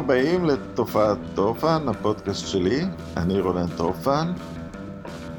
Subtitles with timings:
[0.00, 2.80] הבאים לתופעת טורפן, הפודקאסט שלי.
[3.16, 4.32] אני רונן טורפן,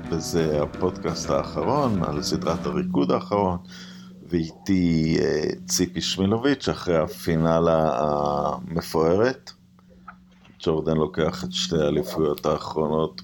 [0.09, 3.57] וזה הפודקאסט האחרון על סדרת הריקוד האחרון,
[4.29, 9.51] ואיתי אה, ציפי שמילוביץ' אחרי הפינאלה המפוארת.
[10.59, 13.21] ג'ורדן לוקח את שתי האליפויות האחרונות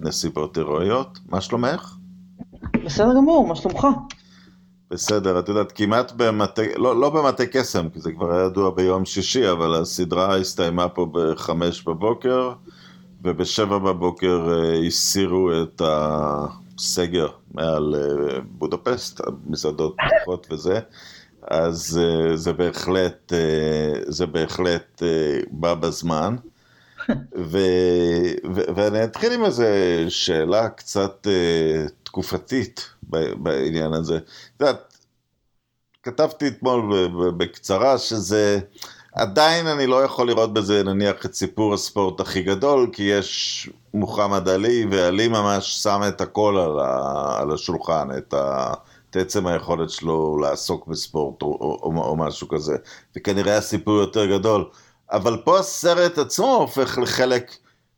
[0.00, 1.18] בנסיבות הירואיות.
[1.28, 1.96] מה שלומך?
[2.84, 3.86] בסדר גמור, מה שלומך?
[4.92, 9.04] בסדר, את יודעת, כמעט במטה, לא, לא במטה קסם, כי זה כבר היה ידוע ביום
[9.04, 12.52] שישי, אבל הסדרה הסתיימה פה בחמש בבוקר,
[13.22, 20.80] ובשבע בבוקר אה, הסירו את הסגר מעל אה, בודפסט, המסעדות פתוחות וזה,
[21.42, 23.32] אז אה, זה בהחלט,
[24.06, 25.02] זה בהחלט
[25.50, 26.36] בא בזמן.
[27.36, 27.58] ו,
[28.54, 29.64] ו, ואני אתחיל עם איזו
[30.08, 31.26] שאלה קצת
[32.02, 32.90] תקופתית
[33.36, 34.16] בעניין הזה.
[34.16, 34.91] את יודעת,
[36.02, 38.60] כתבתי אתמול בקצרה שזה,
[39.12, 44.48] עדיין אני לא יכול לראות בזה נניח את סיפור הספורט הכי גדול, כי יש מוחמד
[44.48, 48.72] עלי, ועלי ממש שם את הכל על, ה, על השולחן, את ה...
[49.12, 52.76] את עצם היכולת שלו לעסוק בספורט או, או, או משהו כזה,
[53.16, 54.64] וכנראה הסיפור יותר גדול.
[55.12, 57.56] אבל פה הסרט עצמו הופך לחלק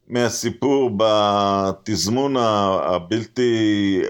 [0.09, 4.03] מהסיפור בתזמון הבלתי,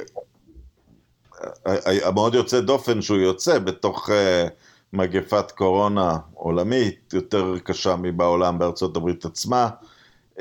[2.05, 4.47] המאוד יוצא דופן שהוא יוצא בתוך אה,
[4.93, 9.69] מגפת קורונה עולמית, יותר קשה מבעולם בארצות הברית עצמה,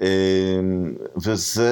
[0.02, 0.60] אה,
[1.24, 1.72] וזה...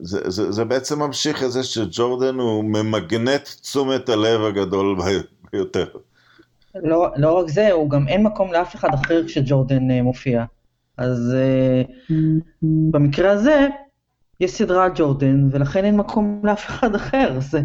[0.00, 4.96] זה, זה, זה בעצם ממשיך את זה שג'ורדן הוא ממגנט תשומת הלב הגדול
[5.52, 5.86] ביותר.
[6.74, 10.44] לא, לא רק זה, הוא גם אין מקום לאף אחד אחר כשג'ורדן uh, מופיע.
[10.96, 12.12] אז uh,
[12.62, 13.68] במקרה הזה,
[14.40, 17.40] יש סדרה ג'ורדן, ולכן אין מקום לאף אחד אחר.
[17.40, 17.60] זה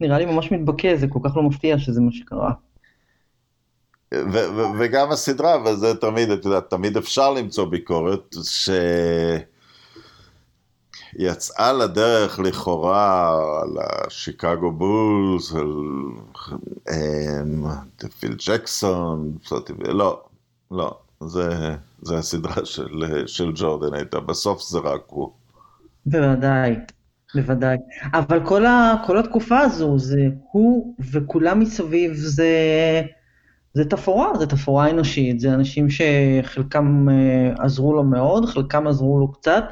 [0.00, 2.52] נראה לי ממש מתבקש, זה כל כך לא מפתיע שזה מה שקרה.
[4.80, 8.70] וגם הסדרה, וזה תמיד, את יודעת, תמיד אפשר למצוא ביקורת, ש...
[11.18, 13.30] יצאה לדרך לכאורה
[13.62, 15.72] על השיקגו בולס, על
[18.20, 19.36] פיל ג'קסון,
[19.78, 20.22] לא,
[20.70, 25.32] לא, זה, זה הסדרה של, של ג'ורדן הייתה, בסוף זה רק הוא.
[26.06, 26.74] בוודאי,
[27.34, 27.76] בוודאי.
[28.14, 32.52] אבל כל, ה, כל התקופה הזו, זה הוא וכולם מסביב, זה,
[33.74, 39.32] זה תפאורה, זה תפאורה אנושית, זה אנשים שחלקם אה, עזרו לו מאוד, חלקם עזרו לו
[39.32, 39.64] קצת.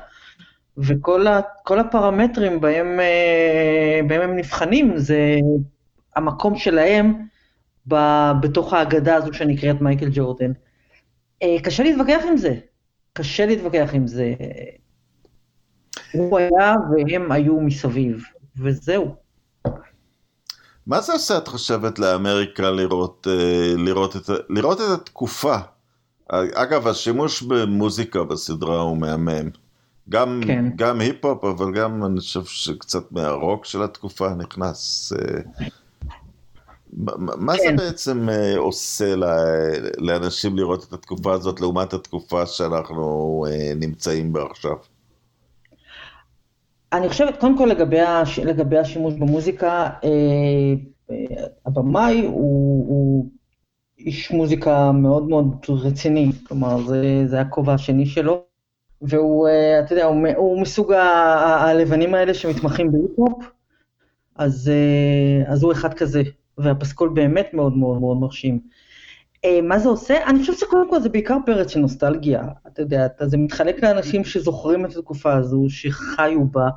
[0.78, 5.36] וכל הפרמטרים בהם, אה, בהם הם נבחנים זה
[6.16, 7.26] המקום שלהם
[7.88, 7.94] ב,
[8.42, 10.52] בתוך ההגדה הזו שנקראת מייקל ג'ורדן.
[11.42, 12.54] אה, קשה להתווכח עם זה,
[13.12, 14.34] קשה להתווכח עם זה.
[16.12, 18.22] הוא היה והם היו מסביב,
[18.56, 19.14] וזהו.
[20.86, 25.56] מה זה עושה, את חושבת, לאמריקה לראות, אה, לראות, את, לראות את התקופה?
[26.54, 29.50] אגב, השימוש במוזיקה בסדרה הוא מהמם.
[30.08, 30.64] גם, כן.
[30.76, 35.12] גם היפ-הופ, אבל גם אני חושב שקצת מהרוק של התקופה נכנס.
[35.12, 35.66] אה,
[37.16, 37.76] מה כן.
[37.76, 39.14] זה בעצם אה, עושה
[39.98, 44.76] לאנשים לראות את התקופה הזאת לעומת התקופה שאנחנו אה, נמצאים בה עכשיו?
[46.92, 48.38] אני חושבת, קודם כל לגבי, הש...
[48.38, 49.90] לגבי השימוש במוזיקה,
[51.66, 53.26] הבמאי הוא, הוא
[53.98, 58.44] איש מוזיקה מאוד מאוד רציני, כלומר זה, זה הכובע השני שלו.
[59.02, 63.44] והוא, אה, אתה יודע, הוא, הוא מסוג הלבנים האלה שמתמחים בהיפ-הופ,
[64.36, 66.22] אז, אה, אז הוא אחד כזה,
[66.58, 68.60] והפסקול באמת מאוד מאוד מאוד מרשים.
[69.44, 70.26] אה, מה זה עושה?
[70.26, 74.86] אני חושבת שקודם כל זה בעיקר פרץ של נוסטלגיה, אתה יודע, זה מתחלק לאנשים שזוכרים
[74.86, 76.68] את התקופה הזו, שחיו בה,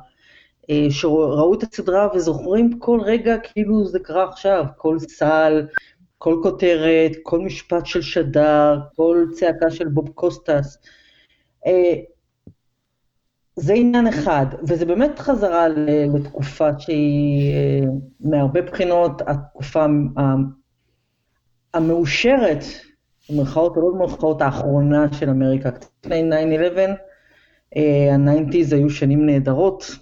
[0.90, 5.66] שראו את הסדרה וזוכרים כל רגע כאילו זה קרה עכשיו, כל סל,
[6.18, 10.78] כל כותרת, כל משפט של שדר, כל צעקה של בוב קוסטס.
[13.56, 15.68] זה עניין אחד, וזה באמת חזרה
[16.14, 17.86] לתקופה שהיא אה,
[18.20, 19.86] מהרבה בחינות התקופה
[21.74, 22.64] המאושרת,
[23.30, 25.70] במרכאות או לא במרכאות האחרונה של אמריקה,
[26.04, 26.30] לפני
[27.74, 27.78] 9-11,
[28.14, 29.98] הניינטיז היו שנים נהדרות,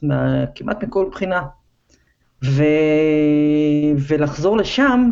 [0.55, 1.43] כמעט מכל בחינה.
[2.45, 2.63] ו...
[4.09, 5.11] ולחזור לשם,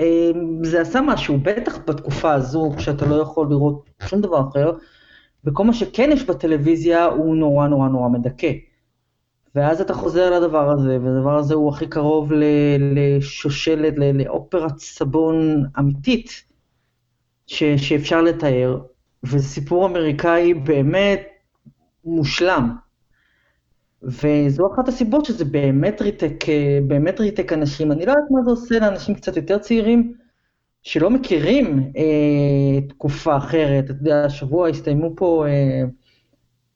[0.00, 0.30] אה,
[0.62, 4.70] זה עשה משהו, בטח בתקופה הזו, כשאתה לא יכול לראות שום דבר אחר,
[5.44, 8.52] וכל מה שכן יש בטלוויזיה הוא נורא נורא נורא מדכא.
[9.54, 12.32] ואז אתה חוזר לדבר הזה, והדבר הזה הוא הכי קרוב
[12.94, 16.44] לשושלת, לאופרת סבון אמיתית
[17.46, 18.78] ש, שאפשר לתאר,
[19.24, 21.22] וזה סיפור אמריקאי באמת
[22.04, 22.76] מושלם.
[24.02, 26.44] וזו אחת הסיבות שזה באמת ריתק,
[26.86, 27.92] באמת ריתק אנשים.
[27.92, 30.14] אני לא יודעת מה זה עושה לאנשים קצת יותר צעירים,
[30.82, 33.84] שלא מכירים אה, תקופה אחרת.
[33.84, 35.82] אתה יודע, השבוע הסתיימו פה אה,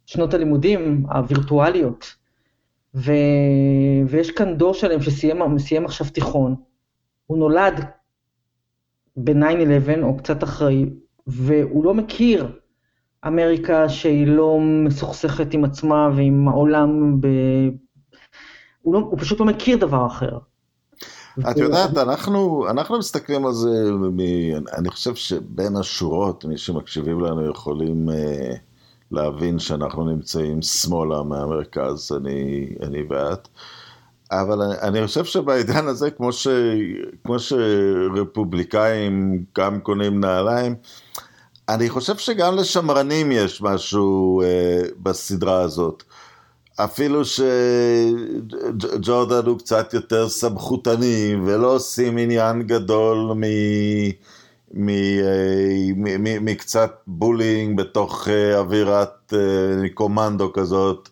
[0.06, 2.14] שנות הלימודים הווירטואליות,
[2.94, 3.12] ו,
[4.08, 6.54] ויש כאן דור שלם שסיים עכשיו תיכון,
[7.26, 7.84] הוא נולד
[9.16, 10.90] ב-9-11 או קצת אחרי,
[11.26, 12.58] והוא לא מכיר
[13.26, 17.26] אמריקה שהיא לא מסוכסכת עם עצמה ועם העולם, ב...
[18.82, 20.38] הוא, לא, הוא פשוט לא מכיר דבר אחר.
[21.50, 24.20] את יודעת, אנחנו, אנחנו מסתכלים על זה, מ,
[24.78, 28.12] אני חושב שבין השורות, מי שמקשיבים לנו יכולים uh,
[29.12, 33.48] להבין שאנחנו נמצאים שמאלה מהמרכז, אני, אני ואת.
[34.30, 36.48] אבל אני, אני חושב שבעידן הזה, כמו, ש,
[37.24, 40.74] כמו שרפובליקאים גם קונים נעליים,
[41.68, 44.44] אני חושב שגם לשמרנים יש משהו uh,
[45.02, 46.02] בסדרה הזאת.
[46.76, 47.22] אפילו
[48.74, 53.34] שג'ורדן הוא קצת יותר סמכותני ולא עושים עניין גדול
[56.40, 61.08] מקצת בולינג בתוך אה, אווירת אה, קומנדו כזאת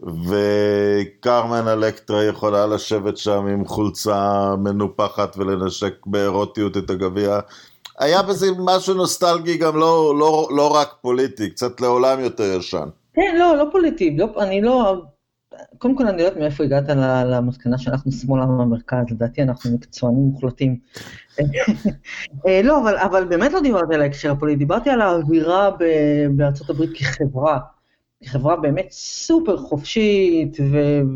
[0.00, 7.38] וקרמן אלקטרה יכולה לשבת שם עם חולצה מנופחת ולנשק באירוטיות את הגביע.
[7.98, 12.88] היה בזה משהו נוסטלגי גם לא, לא, לא רק פוליטי, קצת לעולם יותר ישן.
[13.14, 15.02] כן, לא, לא פוליטי, לא, אני לא,
[15.78, 16.88] קודם כל אני לא יודעת מאיפה הגעת
[17.26, 20.78] למסקנה שאנחנו שמאלה במרכז, לדעתי אנחנו מקצוענים מוחלטים.
[22.46, 25.70] אה, לא, אבל, אבל באמת לא דיברתי על ההקשר הפוליטי, דיברתי על האווירה
[26.36, 27.58] בארצות הברית כחברה,
[28.24, 30.56] כחברה באמת סופר חופשית,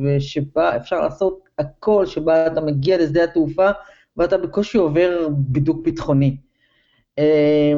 [0.05, 3.71] ושבה אפשר לעשות הכל, שבה אתה מגיע לשדה התעופה
[4.17, 6.37] ואתה בקושי עובר בידוק ביטחוני.
[7.19, 7.75] אה,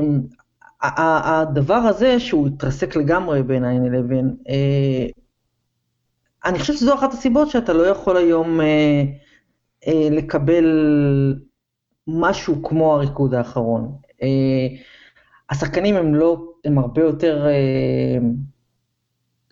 [0.82, 4.12] הדבר הזה, שהוא התרסק לגמרי ב-9-11,
[4.48, 5.06] אה,
[6.44, 9.02] אני חושבת שזו אחת הסיבות שאתה לא יכול היום אה,
[9.86, 10.64] אה, לקבל
[12.06, 13.92] משהו כמו הריקוד האחרון.
[14.22, 14.66] אה,
[15.50, 18.18] השחקנים הם לא, הם הרבה יותר, אה,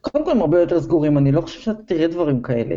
[0.01, 2.77] קודם כל הם הרבה יותר סגורים, אני לא חושב שאתה תראה דברים כאלה.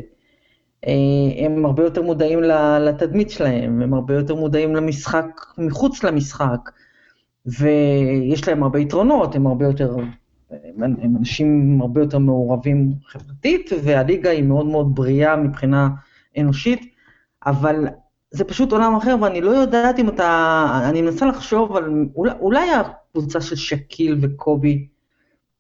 [0.87, 2.43] אה, הם הרבה יותר מודעים
[2.81, 5.25] לתדמית שלהם, הם הרבה יותר מודעים למשחק
[5.57, 6.69] מחוץ למשחק.
[7.45, 9.95] ויש להם הרבה יתרונות, הם הרבה יותר,
[10.51, 15.89] הם, אנשים הרבה יותר מעורבים חברתית, והליגה היא מאוד מאוד בריאה מבחינה
[16.37, 16.93] אנושית,
[17.45, 17.87] אבל
[18.31, 23.41] זה פשוט עולם אחר, ואני לא יודעת אם אתה, אני מנסה לחשוב על, אולי, הקבוצה
[23.41, 24.87] של שקיל וקובי,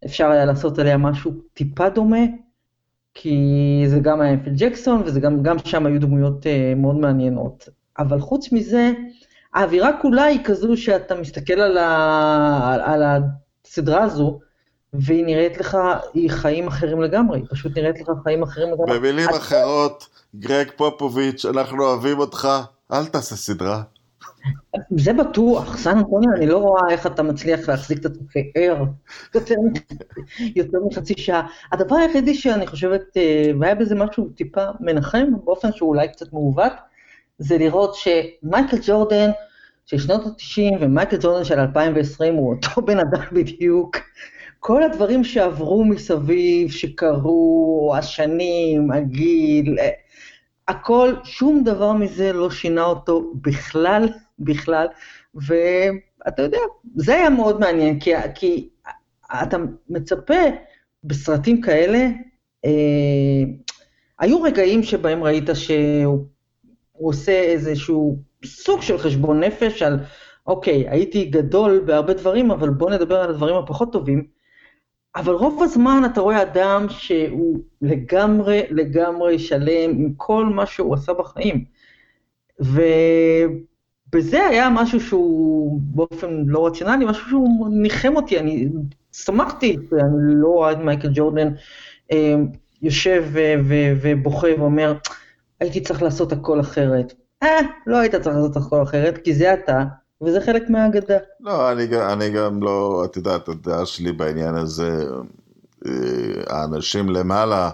[0.05, 2.25] אפשר היה לעשות עליה משהו טיפה דומה,
[3.13, 7.69] כי זה גם היה אפל ג'קסון, וגם שם היו דמויות uh, מאוד מעניינות.
[7.99, 8.91] אבל חוץ מזה,
[9.53, 13.03] האווירה כולה היא כזו שאתה מסתכל על, ה, על
[13.65, 14.39] הסדרה הזו,
[14.93, 15.77] והיא נראית לך,
[16.13, 18.99] היא חיים אחרים לגמרי, היא פשוט נראית לך חיים אחרים לגמרי.
[18.99, 22.47] במילים אחרות, גרג פופוביץ', אנחנו אוהבים אותך,
[22.91, 23.81] אל תעשה סדרה.
[24.97, 28.83] זה בטוח, סן אנטוניו, אני לא רואה איך אתה מצליח להחזיק את עצמך ער
[29.35, 29.55] יותר,
[30.55, 31.47] יותר מחצי שעה.
[31.71, 36.73] הדבר היחידי שאני חושבת, אה, והיה בזה משהו טיפה מנחם, באופן שהוא אולי קצת מעוות,
[37.37, 39.29] זה לראות שמייקל ג'ורדן
[39.85, 43.97] של שנות ה-90 ומייקל ג'ורדן של 2020 הוא אותו בן אדם בדיוק.
[44.59, 49.77] כל הדברים שעברו מסביב, שקרו, השנים, הגיל,
[50.67, 54.87] הכל, שום דבר מזה לא שינה אותו בכלל, בכלל,
[55.35, 56.59] ואתה יודע,
[56.95, 58.69] זה היה מאוד מעניין, כי, כי
[59.43, 59.57] אתה
[59.89, 60.33] מצפה
[61.03, 62.07] בסרטים כאלה,
[62.65, 63.43] אה,
[64.19, 66.25] היו רגעים שבהם ראית שהוא
[66.91, 69.99] הוא עושה איזשהו סוג של חשבון נפש על,
[70.47, 74.38] אוקיי, הייתי גדול בהרבה דברים, אבל בוא נדבר על הדברים הפחות טובים.
[75.19, 81.13] אבל רוב הזמן אתה רואה אדם שהוא לגמרי לגמרי שלם עם כל מה שהוא עשה
[81.13, 81.65] בחיים.
[82.59, 88.67] ובזה היה משהו שהוא באופן לא רציונלי, משהו שהוא ניחם אותי, אני
[89.11, 91.53] שמחתי, אני לא רואה את מייקל ג'ורדן
[92.11, 92.35] אה,
[92.81, 93.25] יושב
[94.01, 94.93] ובוכה ואומר,
[95.59, 97.13] הייתי צריך לעשות הכל אחרת.
[97.43, 99.83] אה, לא היית צריך לעשות הכל אחרת, כי זה אתה,
[100.21, 101.17] וזה חלק מהאגדה.
[101.39, 101.83] לא, אני,
[102.13, 105.05] אני גם לא, את יודעת, הדעה שלי בעניין הזה,
[105.85, 105.91] אה,
[106.47, 107.69] האנשים למעלה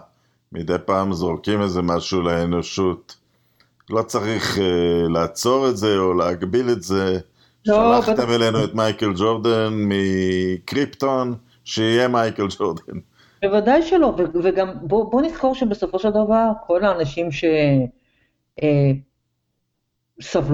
[0.52, 3.16] מדי פעם זורקים איזה משהו לאנושות.
[3.90, 4.62] לא צריך uh,
[5.10, 7.20] לעצור את זה או להגביל את זה.
[7.66, 8.30] לא, שלחתם בטח...
[8.30, 13.00] אלינו את מייקל ג'ורדן מקריפטון, שיהיה מייקל ג'ורדן.
[13.42, 17.88] בוודאי שלא, וגם בוא, בוא נזכור שבסופו של דבר כל האנשים שסבלו
[18.64, 18.92] אה,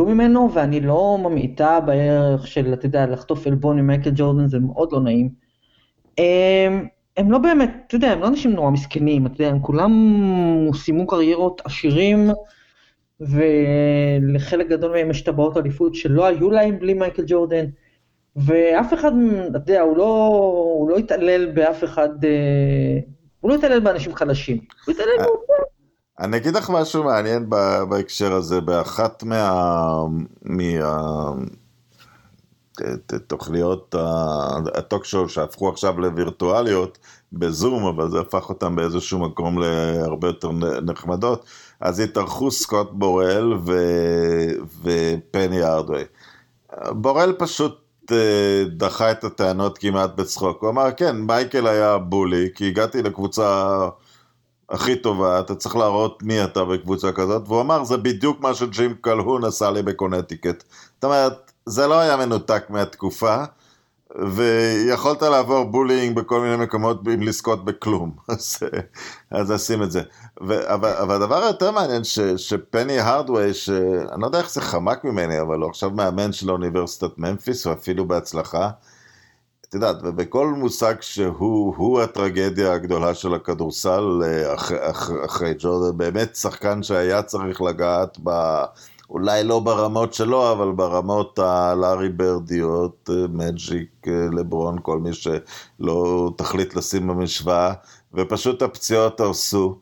[0.05, 4.91] ממנו, ואני לא ממעיטה בערך של, אתה יודע, לחטוף עלבון עם מייקל ג'ורדן, זה מאוד
[4.91, 5.29] לא נעים.
[6.17, 6.87] הם,
[7.17, 9.91] הם לא באמת, אתה יודע, הם לא אנשים נורא מסכנים, אתה יודע, הם כולם
[10.73, 12.29] סיימו קריירות עשירים,
[13.19, 17.65] ולחלק גדול מהם יש טבעות אליפות שלא היו להם בלי מייקל ג'ורדן,
[18.35, 19.11] ואף אחד,
[19.49, 20.27] אתה יודע, הוא לא,
[20.79, 22.99] הוא לא התעלל באף אחד, אה,
[23.39, 25.25] הוא לא התעלל באנשים חלשים, הוא התעלל אה.
[26.21, 27.49] אני אגיד לך משהו מעניין
[27.89, 30.03] בהקשר הזה, באחת מה...
[30.41, 31.31] מה...
[33.27, 33.95] תוכניות
[34.75, 36.97] הטוק שואו שהפכו עכשיו לווירטואליות
[37.33, 40.51] בזום, אבל זה הפך אותם באיזשהו מקום להרבה יותר
[40.81, 41.45] נחמדות,
[41.79, 43.71] אז התארחו סקוט בורל ו...
[44.83, 46.03] ופני ארדווי.
[46.89, 52.67] בורל פשוט אה, דחה את הטענות כמעט בצחוק, הוא אמר כן, מייקל היה בולי, כי
[52.67, 53.77] הגעתי לקבוצה
[54.71, 58.95] הכי טובה, אתה צריך להראות מי אתה בקבוצה כזאת, והוא אמר זה בדיוק מה שג'ים
[59.01, 60.63] קלהון עשה לי בקונטיקט.
[60.95, 63.43] זאת אומרת, זה לא היה מנותק מהתקופה,
[64.19, 68.59] ויכולת לעבור בולינג בכל מיני מקומות בלי לזכות בכלום, אז,
[69.31, 70.01] אז עושים את זה.
[70.47, 75.03] ו, אבל, אבל הדבר היותר מעניין, ש, שפני הרדווי, שאני לא יודע איך זה חמק
[75.03, 78.69] ממני, אבל הוא עכשיו מאמן של אוניברסיטת ממפיס, או אפילו בהצלחה,
[79.71, 84.21] את יודעת, ובכל מושג שהוא הטרגדיה הגדולה של הכדורסל
[84.55, 88.29] אח, אח, אחרי ג'ורדן, באמת שחקן שהיה צריך לגעת ב...
[89.09, 97.07] אולי לא ברמות שלו, אבל ברמות הלארי ברדיות, מג'יק, לברון, כל מי שלא תחליט לשים
[97.07, 97.73] במשוואה,
[98.13, 99.75] ופשוט הפציעות הרסו.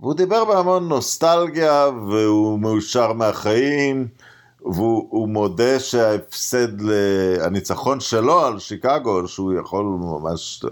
[0.00, 4.08] והוא דיבר בהמון נוסטלגיה, והוא מאושר מהחיים,
[4.64, 6.90] והוא מודה שההפסד,
[7.40, 10.64] הניצחון שלו על שיקגו, שהוא יכול ממש,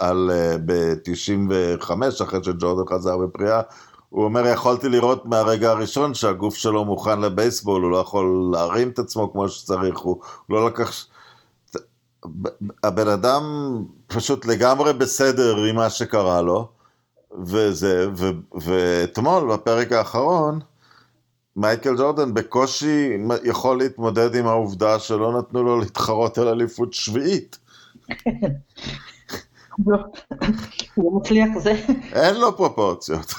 [0.00, 0.30] על,
[0.66, 1.90] ב-95,
[2.22, 3.60] אחרי שג'ורדן חזר בפריאה,
[4.08, 8.98] הוא אומר, יכולתי לראות מהרגע הראשון שהגוף שלו מוכן לבייסבול, הוא לא יכול להרים את
[8.98, 10.16] עצמו כמו שצריך, הוא
[10.50, 11.06] לא לקח...
[12.84, 13.42] הבן אדם
[14.06, 16.68] פשוט לגמרי בסדר עם מה שקרה לו,
[17.44, 20.60] וזה, ו, ואתמול, בפרק האחרון,
[21.58, 27.58] מייקל ג'ורדן בקושי יכול להתמודד עם העובדה שלא נתנו לו להתחרות על אליפות שביעית.
[29.84, 31.72] הוא לא מצליח, זה...
[32.12, 33.34] אין לו פרופורציות.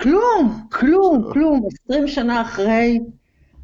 [0.00, 1.68] כלום, כלום, כלום.
[1.84, 3.00] עשרים שנה אחרי,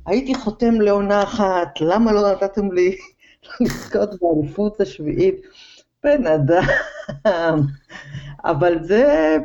[0.07, 2.97] הייתי חותם לעונה אחת, למה לא נתתם לי
[3.61, 5.37] לזכות באליפות השביעית?
[6.05, 7.61] בן אדם.
[8.45, 9.37] אבל זה,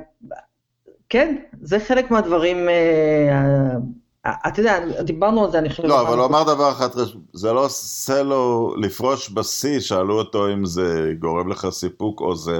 [1.14, 5.86] כן, זה חלק מהדברים אה, אתה יודע, דיברנו על זה, אני חושב...
[5.86, 6.88] לא, אבל הוא אמר דבר אחד,
[7.34, 12.60] זה לא עושה לו לפרוש בשיא, שאלו אותו אם זה גורם לך סיפוק או זה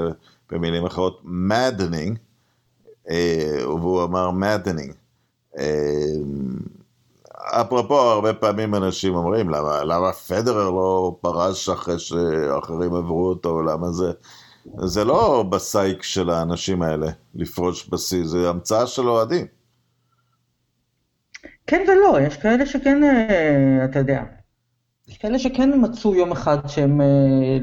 [0.50, 2.16] במילים אחרות maddening,
[3.10, 4.92] אה, והוא אמר maddening.
[5.58, 6.14] אה,
[7.60, 13.92] אפרופו, הרבה פעמים אנשים אומרים, למה, למה פדרר לא פרש אחרי שאחרים עברו אותו, למה
[13.92, 14.12] זה...
[14.84, 19.46] זה לא בסייק של האנשים האלה, לפרוש בשיא, זה המצאה של אוהדים.
[21.66, 24.22] כן ולא, יש כאלה שכן, אה, אתה יודע,
[25.08, 27.58] יש כאלה שכן מצאו יום אחד שהם אה,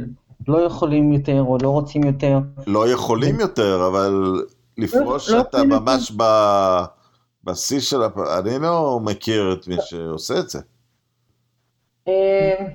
[0.47, 2.39] לא יכולים יותר או לא רוצים יותר.
[2.67, 4.43] לא יכולים יותר, אבל
[4.77, 6.23] לפרוש לא, שאתה לא ממש ב...
[7.43, 8.17] בשיא של הפ...
[8.17, 10.59] אני לא מכיר את מי שעושה את זה.
[12.07, 12.65] אה,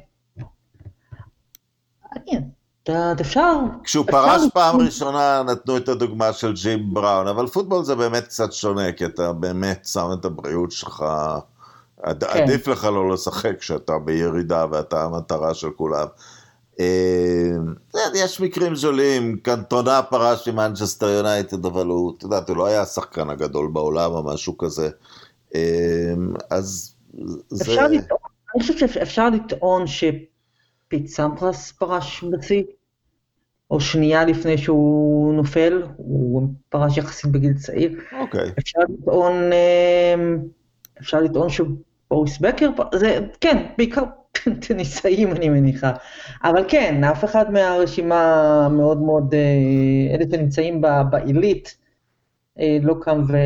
[2.02, 2.55] מעניין.
[2.92, 3.52] יודעת, אפשר...
[3.84, 4.48] כשהוא אפשר פרש אפשר...
[4.48, 9.04] פעם ראשונה נתנו את הדוגמה של ג'ים בראון, אבל פוטבול זה באמת קצת שונה, כי
[9.04, 11.04] אתה באמת שם את הבריאות שלך,
[12.02, 12.42] עד, כן.
[12.42, 16.06] עדיף לך לא לשחק כשאתה בירידה ואתה המטרה של כולם.
[16.80, 17.56] אה,
[18.14, 22.82] יש מקרים זולים, קנטונה פרש עם מנצ'סטר יונייטד, אבל הוא, אתה יודע, הוא לא היה
[22.82, 24.88] השחקן הגדול בעולם או משהו כזה.
[25.54, 26.14] אה,
[26.50, 26.94] אז
[27.48, 27.84] זה...
[27.84, 27.98] אני
[28.62, 30.04] חושב שאפשר לטעון ש...
[30.88, 32.62] פיט סמפרס פרש בשיא,
[33.70, 38.00] או שנייה לפני שהוא נופל, הוא פרש יחסית בגיל צעיר.
[38.20, 38.40] אוקיי.
[38.40, 38.52] Okay.
[38.58, 39.34] אפשר לטעון,
[40.14, 40.38] אמ,
[41.00, 44.02] אפשר לטעון שבוריס בקר, זה, כן, בעיקר
[44.66, 45.92] טניסאים אני מניחה.
[46.44, 51.76] אבל כן, אף אחד מהרשימה מאוד מאוד, אה, אלה שנמצאים בעילית,
[52.58, 53.36] אה, לא קם ו...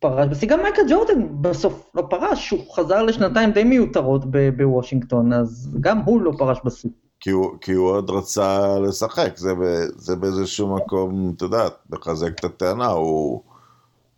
[0.00, 4.24] פרש גם מייקל ג'ורדן בסוף לא פרש, הוא חזר לשנתיים די מיותרות
[4.56, 6.90] בוושינגטון, אז גם הוא לא פרש בשיא.
[7.20, 9.54] כי הוא, כי הוא עוד רצה לשחק, זה,
[9.96, 13.42] זה באיזשהו מקום, אתה יודע, לחזק את הטענה, הוא,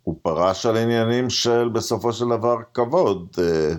[0.02, 3.28] הוא פרש על עניינים של בסופו של דבר כבוד.
[3.38, 3.74] אה,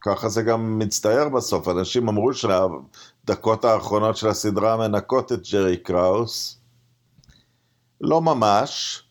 [0.00, 6.58] ככה זה גם מצטייר בסוף, אנשים אמרו שהדקות האחרונות של הסדרה מנקות את ג'רי קראוס.
[8.00, 9.02] לא ממש,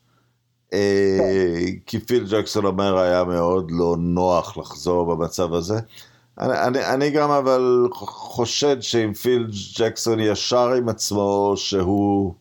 [0.73, 5.79] אה, כי פיל ג'קסון אומר היה מאוד לא נוח לחזור במצב הזה.
[6.39, 9.47] אני, אני, אני גם אבל חושד שאם פיל
[9.79, 12.33] ג'קסון ישר עם עצמו, שהוא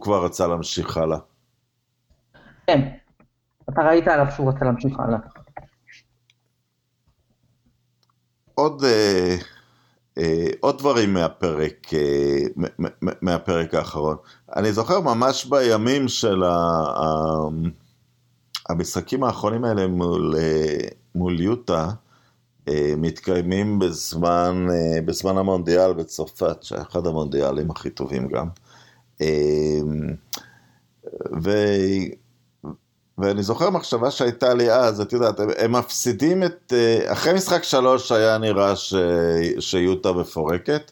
[0.00, 1.18] כבר רצה להמשיך הלאה.
[2.66, 2.88] כן,
[3.70, 5.18] אתה ראית עליו שהוא רצה להמשיך הלאה.
[8.54, 9.36] עוד, אה,
[10.18, 12.42] אה, עוד דברים מהפרק, אה,
[13.22, 14.16] מהפרק האחרון.
[14.56, 16.54] אני זוכר ממש בימים של ה,
[16.96, 17.04] ה,
[18.68, 21.90] המשחקים האחרונים האלה מול, אה, מול יוטה,
[22.96, 28.48] מתקיימים בזמן, אה, בזמן המונדיאל בצרפת, שהיה אחד המונדיאלים הכי טובים גם.
[29.20, 29.80] אה,
[31.42, 31.50] ו...
[33.18, 36.72] ואני זוכר מחשבה שהייתה לי אז, את יודעת, הם מפסידים את...
[37.06, 38.94] אחרי משחק שלוש היה נראה ש,
[39.58, 40.90] שיוטה מפורקת,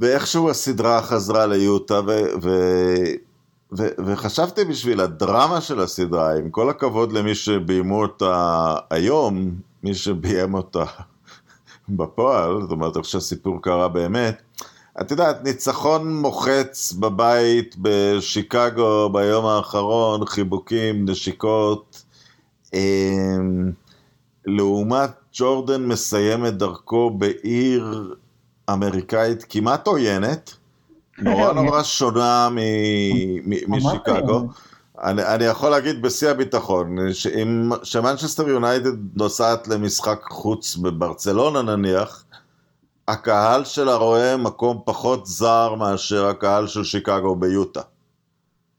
[0.00, 2.50] ואיכשהו הסדרה חזרה ליוטה, ו, ו,
[3.78, 10.54] ו, וחשבתי בשביל הדרמה של הסדרה, עם כל הכבוד למי שביימו אותה היום, מי שביים
[10.54, 10.84] אותה
[11.88, 14.42] בפועל, זאת אומרת, איך שהסיפור קרה באמת,
[15.00, 22.02] את יודעת, ניצחון מוחץ בבית בשיקגו ביום האחרון, חיבוקים, נשיקות,
[22.74, 23.72] אמ,
[24.46, 28.14] לעומת ג'ורדן מסיים את דרכו בעיר
[28.72, 30.54] אמריקאית כמעט עוינת,
[31.18, 32.48] נורא נורא שונה
[33.68, 34.48] משיקגו.
[35.02, 36.96] אני, אני יכול להגיד בשיא הביטחון,
[37.82, 42.24] שמנצ'סטר יונייטד נוסעת למשחק חוץ בברצלונה נניח,
[43.08, 47.80] הקהל שלה רואה מקום פחות זר מאשר הקהל של שיקגו ביוטה.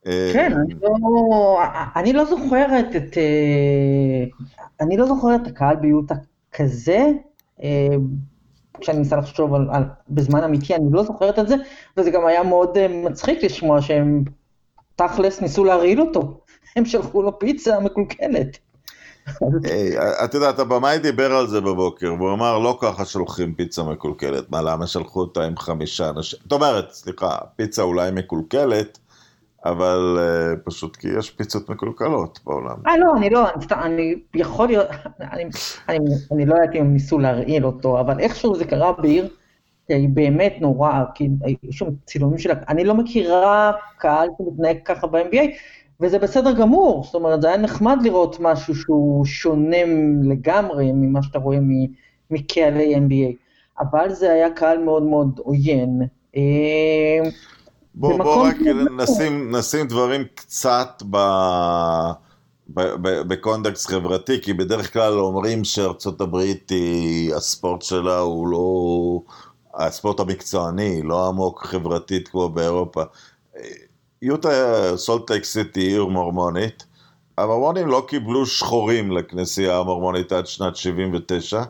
[0.03, 1.59] כן, אני לא,
[1.95, 3.17] אני לא זוכרת את...
[3.17, 4.45] אה,
[4.81, 6.15] אני לא זוכרת את הקהל ביוטה
[6.51, 7.07] כזה.
[7.63, 7.87] אה,
[8.79, 11.55] כשאני מנסה לחשוב על, על, בזמן אמיתי, אני לא זוכרת את זה,
[11.97, 14.23] וזה גם היה מאוד אה, מצחיק לשמוע שהם
[15.07, 16.41] תכלס ניסו להרעיל אותו.
[16.75, 18.57] הם שלחו לו פיצה מקולקלת.
[20.23, 24.51] את יודעת, הבמאי דיבר על זה בבוקר, והוא אמר, לא ככה שולחים פיצה מקולקלת.
[24.51, 26.39] מה, למה שלחו אותה עם חמישה אנשים?
[26.43, 28.97] זאת אומרת, סליחה, פיצה אולי מקולקלת,
[29.65, 32.75] אבל uh, פשוט כי יש פיצות מקולקלות בעולם.
[32.87, 34.87] אה, לא, אני לא, אני, אני יכול להיות,
[35.19, 35.43] אני,
[35.89, 35.99] אני,
[36.31, 39.29] אני לא יודעת אם הם ניסו להרעיל אותו, אבל איכשהו זה קרה בעיר,
[39.95, 41.29] היא באמת נורא, כי
[41.63, 45.45] יש שם צילומים שלה, אני לא מכירה קהל שמתנהג ככה ב-NBA,
[45.99, 49.77] וזה בסדר גמור, זאת אומרת, זה היה נחמד לראות משהו שהוא שונה
[50.23, 51.57] לגמרי ממה שאתה רואה
[52.31, 53.35] מקהלי NBA,
[53.79, 56.01] אבל זה היה קהל מאוד מאוד עוין.
[57.95, 58.55] בואו בוא רק
[58.97, 61.17] נשים, נשים דברים קצת ב...
[63.03, 69.19] בקונטקסט חברתי, כי בדרך כלל אומרים שארצות הברית היא, הספורט שלה הוא לא
[69.75, 73.03] הספורט המקצועני, לא עמוק חברתית כמו באירופה.
[74.21, 74.49] יוטה
[74.95, 76.85] סולט לייק סיטי עיר מורמונית,
[77.37, 81.63] המורמונים לא קיבלו שחורים לכנסייה המורמונית עד שנת 79.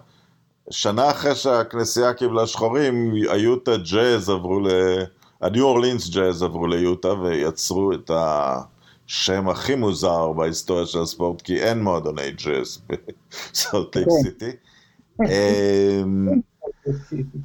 [0.69, 4.67] שנה אחרי שהכנסייה קיבלה שחורים, היוטה ג'אז עברו ל...
[5.41, 11.83] הניו אורלינס ג'אז עברו ליוטה ויצרו את השם הכי מוזר בהיסטוריה של הספורט, כי אין
[11.83, 12.81] מועדוני ג'אז
[13.53, 14.51] בסולט לייק סיטי.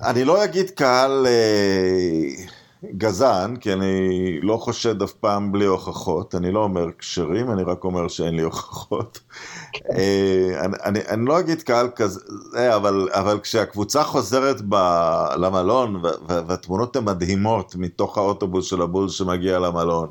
[0.03, 2.45] אני לא אגיד קהל אה,
[2.85, 7.85] גזען, כי אני לא חושד אף פעם בלי הוכחות, אני לא אומר כשרים, אני רק
[7.85, 9.21] אומר שאין לי הוכחות.
[9.91, 12.21] אה, אני, אני, אני לא אגיד קהל כזה,
[12.77, 14.75] אבל, אבל כשהקבוצה חוזרת ב,
[15.37, 20.09] למלון, והתמונות הן מדהימות מתוך האוטובוס של הבול שמגיע למלון,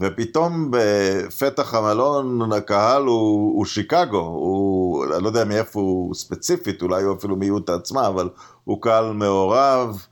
[0.00, 7.02] ופתאום בפתח המלון הקהל הוא, הוא שיקגו, הוא, אני לא יודע מאיפה הוא ספציפית, אולי
[7.02, 8.28] הוא אפילו מיעוט עצמה, אבל
[8.64, 10.06] הוא קהל מעורב,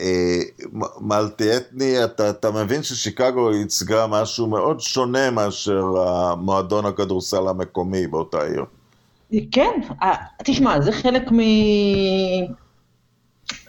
[0.00, 0.40] אה,
[1.00, 8.42] מלטי אתני, אתה, אתה מבין ששיקגו ייצגה משהו מאוד שונה מאשר המועדון הכדורסל המקומי באותה
[8.42, 8.64] עיר.
[9.52, 10.14] כן, אה,
[10.44, 11.38] תשמע, זה חלק מ...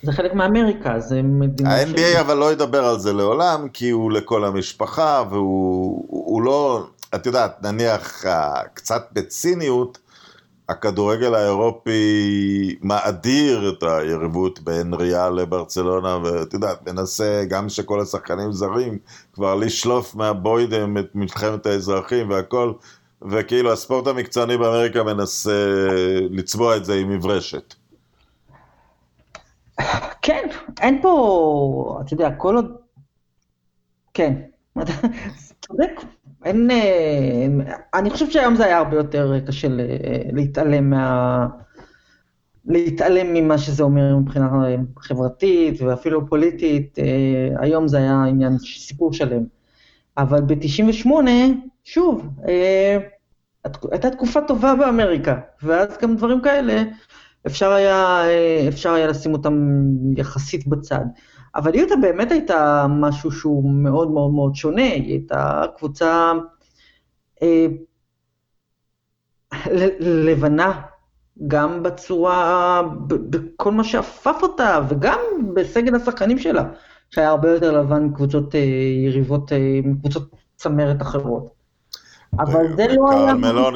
[0.02, 1.76] זה חלק מאמריקה, זה מדינה...
[1.76, 2.16] ה-NBA ש...
[2.16, 8.24] אבל לא ידבר על זה לעולם, כי הוא לכל המשפחה, והוא לא, את יודעת, נניח
[8.74, 9.98] קצת בציניות,
[10.70, 18.98] הכדורגל האירופי מאדיר את היריבות בין ריאל לברצלונה, ואת יודעת, מנסה גם שכל השחקנים זרים
[19.34, 22.72] כבר לשלוף מהבוידם את מלחמת האזרחים והכל,
[23.30, 25.68] וכאילו הספורט המקצועני באמריקה מנסה
[26.30, 27.74] לצבוע את זה עם מברשת.
[30.22, 30.48] כן,
[30.82, 32.76] אין פה, אתה יודע, כל עוד...
[34.14, 34.34] כן,
[35.62, 35.92] צודק.
[36.46, 36.72] אין...
[36.72, 37.48] אה,
[37.94, 39.68] אני חושב שהיום זה היה הרבה יותר קשה
[40.32, 41.48] להתעלם מה...
[42.66, 44.50] להתעלם ממה שזה אומר מבחינה
[45.00, 49.44] חברתית ואפילו פוליטית, אה, היום זה היה עניין, סיפור שלם.
[50.18, 51.10] אבל ב-98,
[51.84, 52.98] שוב, אה,
[53.92, 56.84] הייתה תקופה טובה באמריקה, ואז גם דברים כאלה
[57.50, 59.82] אפשר היה, אה, אפשר היה לשים אותם
[60.18, 61.06] יחסית בצד.
[61.56, 66.32] אבל יוטה באמת הייתה משהו שהוא מאוד מאוד מאוד שונה, היא הייתה קבוצה
[67.42, 67.68] אה,
[70.00, 70.82] לבנה,
[71.48, 75.20] גם בצורה, בכל מה שאפף אותה, וגם
[75.56, 76.64] בסגל השחקנים שלה,
[77.10, 78.60] שהיה הרבה יותר לבן מקבוצות אה,
[79.06, 81.59] יריבות, אה, מקבוצות צמרת אחרות.
[82.34, 83.34] אבל זה לא היה...
[83.34, 83.74] מלון,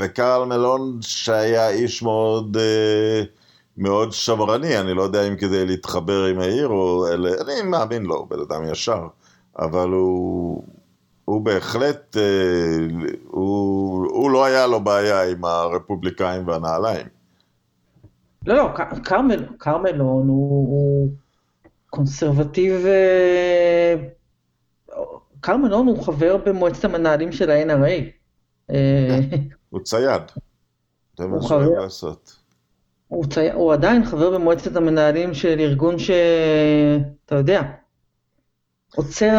[0.00, 3.22] וקרל מלון שהיה איש מאוד, אה,
[3.76, 8.26] מאוד שמרני, אני לא יודע אם כדי להתחבר עם העיר או אלה, אני מאמין לו,
[8.26, 9.06] בן אדם ישר,
[9.58, 10.64] אבל הוא,
[11.24, 12.16] הוא בהחלט,
[13.26, 17.06] הוא, הוא לא היה לו בעיה עם הרפובליקאים והנעליים.
[18.46, 18.68] לא, לא,
[19.04, 21.08] קרמל, קרמלון הוא, הוא
[21.90, 22.86] קונסרבטיב,
[25.36, 28.02] אה, קרמלון הוא חבר במועצת המנהלים של ה-NRA.
[28.70, 29.20] אה,
[29.70, 30.22] הוא צייד,
[31.18, 32.36] זה מה שהוא אוהב לעשות.
[33.08, 33.52] הוא, צי...
[33.52, 37.62] הוא עדיין חבר במועצת המנהלים של ארגון שאתה יודע,
[38.94, 39.38] עוצר,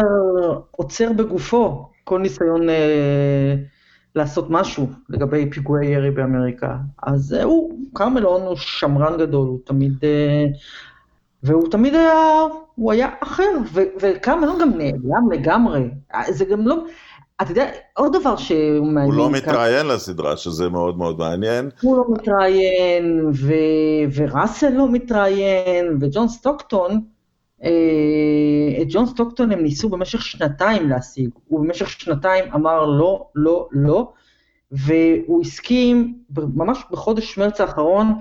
[0.70, 3.54] עוצר בגופו כל ניסיון אה,
[4.14, 6.76] לעשות משהו לגבי פיגועי ירי באמריקה.
[7.02, 9.92] אז אה, הוא, קרמלון הוא שמרן גדול, הוא תמיד...
[10.04, 10.44] אה,
[11.42, 12.40] והוא תמיד היה,
[12.74, 13.50] הוא היה אחר,
[14.00, 15.80] וקרמלון גם נעלם לגמרי.
[16.28, 16.76] זה גם לא...
[17.42, 19.04] אתה יודע, עוד דבר שהוא מעניין...
[19.04, 21.70] הוא לא מתראיין כאן, לסדרה, שזה מאוד מאוד מעניין.
[21.82, 23.52] הוא לא מתראיין, ו...
[24.14, 27.00] וראסל לא מתראיין, וג'ון סטוקטון,
[27.64, 33.68] אה, את ג'ון סטוקטון הם ניסו במשך שנתיים להשיג, הוא במשך שנתיים אמר לא, לא,
[33.72, 34.12] לא,
[34.72, 36.14] והוא הסכים,
[36.54, 38.12] ממש בחודש מרץ האחרון,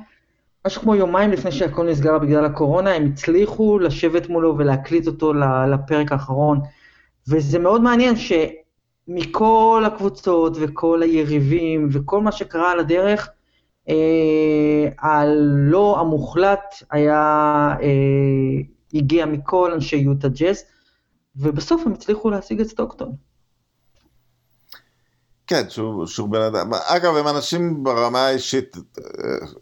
[0.67, 5.34] משהו כמו יומיים לפני שהכל נסגר בגלל הקורונה, הם הצליחו לשבת מולו ולהקליט אותו
[5.71, 6.60] לפרק האחרון,
[7.30, 13.30] וזה מאוד מעניין שמכל הקבוצות וכל היריבים וכל מה שקרה על הדרך,
[13.89, 17.15] אה, הלא המוחלט היה
[17.82, 18.62] אה,
[18.93, 20.63] הגיע מכל אנשי יוטה ג'אז,
[21.36, 23.26] ובסוף הם הצליחו להשיג את סטוקטון.
[25.47, 28.81] כן, שהוא, שהוא בן אדם, אגב, הם אנשים ברמה האישית, אה,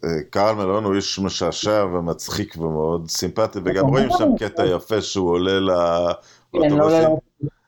[0.04, 4.65] אה, קרל מלון הוא איש משעשע ומצחיק ומאוד סימפטי, וגם רואים שם קטע.
[4.65, 6.78] יפה שהוא עולה לאוטובוסים.
[6.78, 7.17] לא, לא,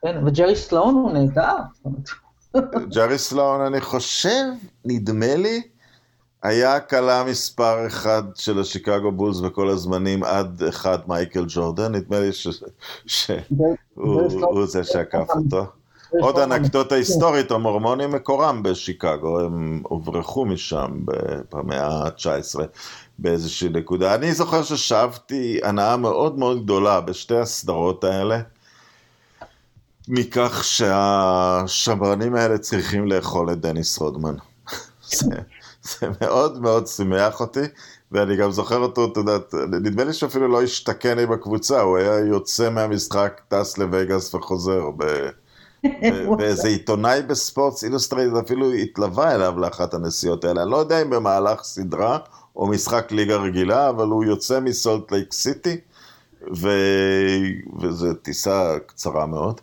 [0.01, 1.57] כן, וג'רי סלון הוא נהדר.
[2.95, 4.43] ג'רי סלון, אני חושב,
[4.85, 5.61] נדמה לי,
[6.43, 12.33] היה הקלה מספר אחד של השיקגו בולס בכל הזמנים עד אחד מייקל ג'ורדן, נדמה לי
[12.33, 12.53] שהוא
[14.65, 15.65] זה שעקף אותו.
[16.09, 20.91] עוד אנקדוטה היסטורית, המורמונים מקורם בשיקגו, הם הוברחו משם
[21.51, 22.59] במאה ה-19
[23.19, 24.15] באיזושהי נקודה.
[24.15, 28.39] אני זוכר ששאבתי הנאה מאוד מאוד גדולה בשתי הסדרות האלה,
[30.07, 34.35] מכך שהשמרנים האלה צריכים לאכול את דניס רודמן.
[35.89, 37.63] זה מאוד מאוד שימח אותי,
[38.11, 39.37] ואני גם זוכר אותו, אתה יודע,
[39.71, 44.89] נדמה לי שאפילו לא השתכן עם הקבוצה, הוא היה יוצא מהמשחק, טס לווגאס וחוזר.
[44.97, 45.29] ב...
[46.39, 50.63] ואיזה עיתונאי בספורטס אילוסטרייד אפילו התלווה אליו לאחת הנסיעות האלה.
[50.63, 52.17] אני לא יודע אם במהלך סדרה
[52.55, 55.77] או משחק ליגה רגילה, אבל הוא יוצא מסולט לייק סיטי,
[56.55, 56.69] ו...
[57.81, 59.61] וזו טיסה קצרה מאוד.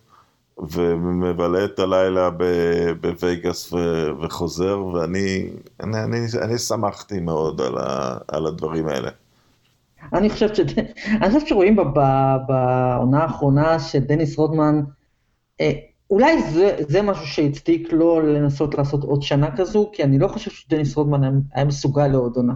[0.59, 2.31] ומבלה את הלילה
[3.00, 3.72] בוויגאס
[4.22, 5.50] וחוזר, ואני
[5.83, 9.11] אני, אני, אני שמחתי מאוד על, ה, על הדברים האלה.
[10.12, 10.79] אני חושבת, שד...
[11.07, 11.77] אני חושבת שרואים
[12.46, 14.81] בעונה האחרונה שדניס רודמן,
[15.61, 15.72] אה,
[16.14, 20.50] אולי זה, זה משהו שהצדיק לו לנסות לעשות עוד שנה כזו, כי אני לא חושב
[20.50, 22.53] שדניס רודמן היה מסוגל לעוד עונה.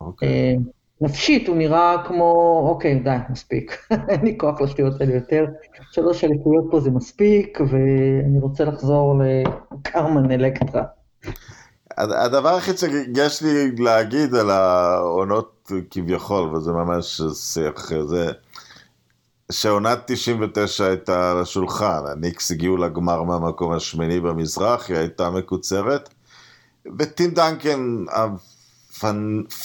[0.00, 0.28] אוקיי.
[0.28, 0.54] אה,
[1.00, 3.78] נפשית הוא נראה כמו, אוקיי, די, מספיק.
[4.08, 5.46] אין לי כוח לשטויות האלה יותר.
[5.92, 9.14] שלוש אליפויות פה זה מספיק, ואני רוצה לחזור
[9.72, 10.82] לקרמן אלקטרה.
[11.98, 18.32] הדבר היחיד שיש לי להגיד על העונות כביכול, וזה ממש שיח, זה
[19.52, 26.08] שעונת 99 הייתה על השולחן, הניקס הגיעו לגמר מהמקום השמיני במזרח, היא הייתה מקוצרת,
[26.98, 28.04] וטים דנקן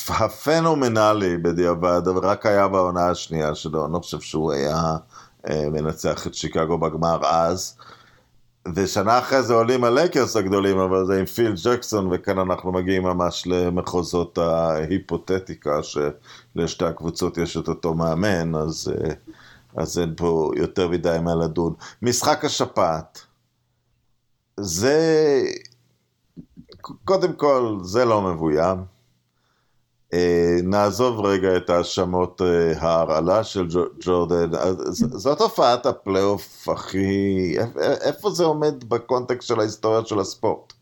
[0.09, 4.97] הפנומנלי בדיעבד, אבל רק היה בעונה השנייה שלו, אני לא חושב שהוא היה
[5.49, 7.75] אה, מנצח את שיקגו בגמר אז.
[8.75, 13.43] ושנה אחרי זה עולים הלייקרס הגדולים, אבל זה עם פיל ג'קסון, וכאן אנחנו מגיעים ממש
[13.47, 19.13] למחוזות ההיפותטיקה, שלשתי הקבוצות יש את אותו מאמן, אז, אה,
[19.75, 21.73] אז אין פה יותר מדי מה לדון.
[22.01, 23.21] משחק השפעת,
[24.59, 25.41] זה,
[27.05, 28.77] קודם כל, זה לא מבוים.
[30.13, 33.67] אה, נעזוב רגע את האשמות אה, ההרעלה של
[33.99, 34.51] ג'ורדן,
[34.91, 37.55] זאת הופעת הפלייאוף הכי...
[38.01, 40.73] איפה זה עומד בקונטקסט של ההיסטוריה של הספורט?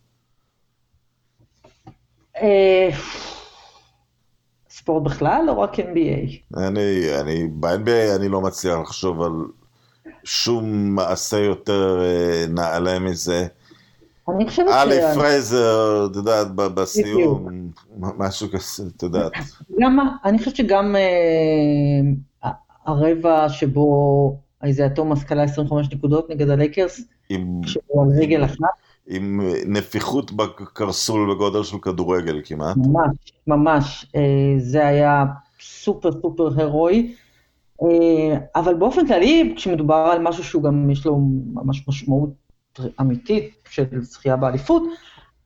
[4.88, 6.56] אה, ספורט בכלל או רק NBA?
[6.58, 9.32] אני, אני, ב-NBA אני לא מצליח לחשוב על
[10.24, 12.02] שום מעשה יותר
[12.50, 13.48] נעלה מזה.
[14.36, 15.18] אני חושבת אלי ש...
[15.18, 19.32] פרייזר, את יודעת, בסיום, משהו כזה, את יודעת.
[19.80, 20.96] גם, אני חושבת שגם
[22.44, 22.52] אה,
[22.86, 29.42] הרבע שבו אייזיה תומאס קלע 25 נקודות נגד הלייקרס, עם, שהוא על רגל אחת, עם
[29.66, 32.78] נפיחות בקרסול בגודל של כדורגל כמעט.
[32.78, 33.16] ממש,
[33.48, 35.26] ממש, אה, זה היה
[35.62, 37.14] סופר סופר הירואי,
[37.84, 41.20] אה, אבל באופן כללי, כשמדובר על משהו שהוא גם, יש לו
[41.54, 42.30] ממש משמעות
[43.02, 44.84] אמיתית של זכייה באליפות,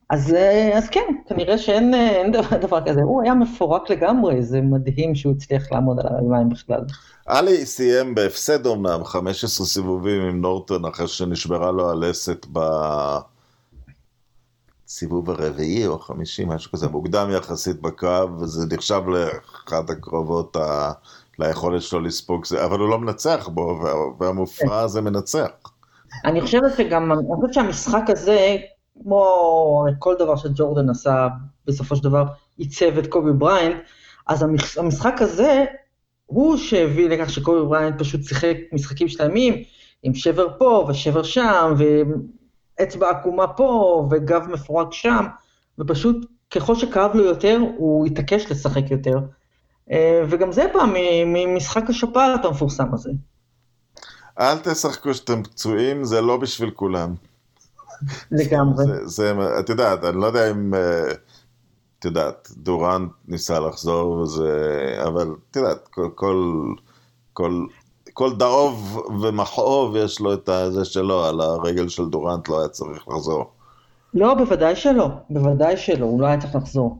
[0.10, 3.02] אז, אה, אז כן, כנראה שאין אין דבר, דבר כזה.
[3.02, 6.82] הוא היה מפורק לגמרי, זה מדהים שהוא הצליח לעמוד על הרגליים בכלל.
[7.26, 12.46] עלי סיים בהפסד אמנם 15 סיבובים עם נורטון אחרי שנשברה לו הלסת
[14.92, 20.92] בסיבוב הרביעי או החמישי, משהו כזה, מוקדם יחסית בקרב, וזה נחשב לאחת הקרבות ה...
[21.40, 23.94] ליכולת שלו לספוג זה, אבל הוא לא מנצח בו, וה...
[24.20, 25.50] והמופרע הזה מנצח.
[26.26, 28.58] אני חושבת שגם, אני חושבת שהמשחק הזה,
[29.04, 31.28] כמו כל דבר שג'ורדן עשה,
[31.68, 32.24] בסופו של דבר
[32.58, 33.76] עיצב את קובי בראיינט,
[34.28, 34.46] אז
[34.78, 35.66] המשחק הזה,
[36.26, 39.64] הוא שהביא לכך שקובי בראיינט פשוט שיחק משחקים שלמים,
[40.04, 41.74] עם שבר פה ושבר שם,
[42.82, 45.26] ואצבע עקומה פה, וגב מפורק שם,
[45.80, 49.20] ופשוט ככל שכאב לו יותר, הוא התעקש לשחק יותר.
[49.92, 50.84] אה, וגם זה בא
[51.26, 53.12] ממשחק השפעת המפורסם הזה.
[54.40, 57.16] אל תשחקו שאתם פצועים, זה לא בשביל כולם.
[58.32, 58.86] לגמרי.
[58.86, 61.12] זה, זה, את יודעת, אני לא יודע אם, אה,
[62.00, 66.66] את יודעת, דורנט ניסה לחזור וזה, אבל את יודעת, כל, כל,
[67.34, 67.66] כל,
[68.14, 73.08] כל דאוב ומכאוב יש לו את זה שלו, על הרגל של דורנט לא היה צריך
[73.08, 73.52] לחזור.
[74.14, 76.98] לא, בוודאי שלא, בוודאי שלא, הוא לא היה צריך לחזור.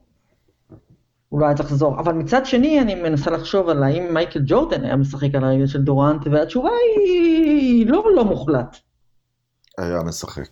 [1.30, 2.00] הוא לא היה צריך לחזור.
[2.00, 5.82] אבל מצד שני, אני מנסה לחשוב על האם מייקל ג'ורדן היה משחק על הרגל של
[5.82, 6.70] דורנט, והתשובה
[7.06, 8.78] היא לא לא מוחלט.
[9.78, 10.50] היה משחק.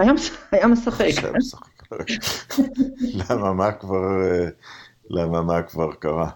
[0.00, 0.12] היה,
[0.52, 1.04] היה משחק.
[1.22, 1.76] היה משחק.
[3.00, 4.48] למה, מה כבר, אה,
[5.10, 6.30] למה, מה כבר קרה?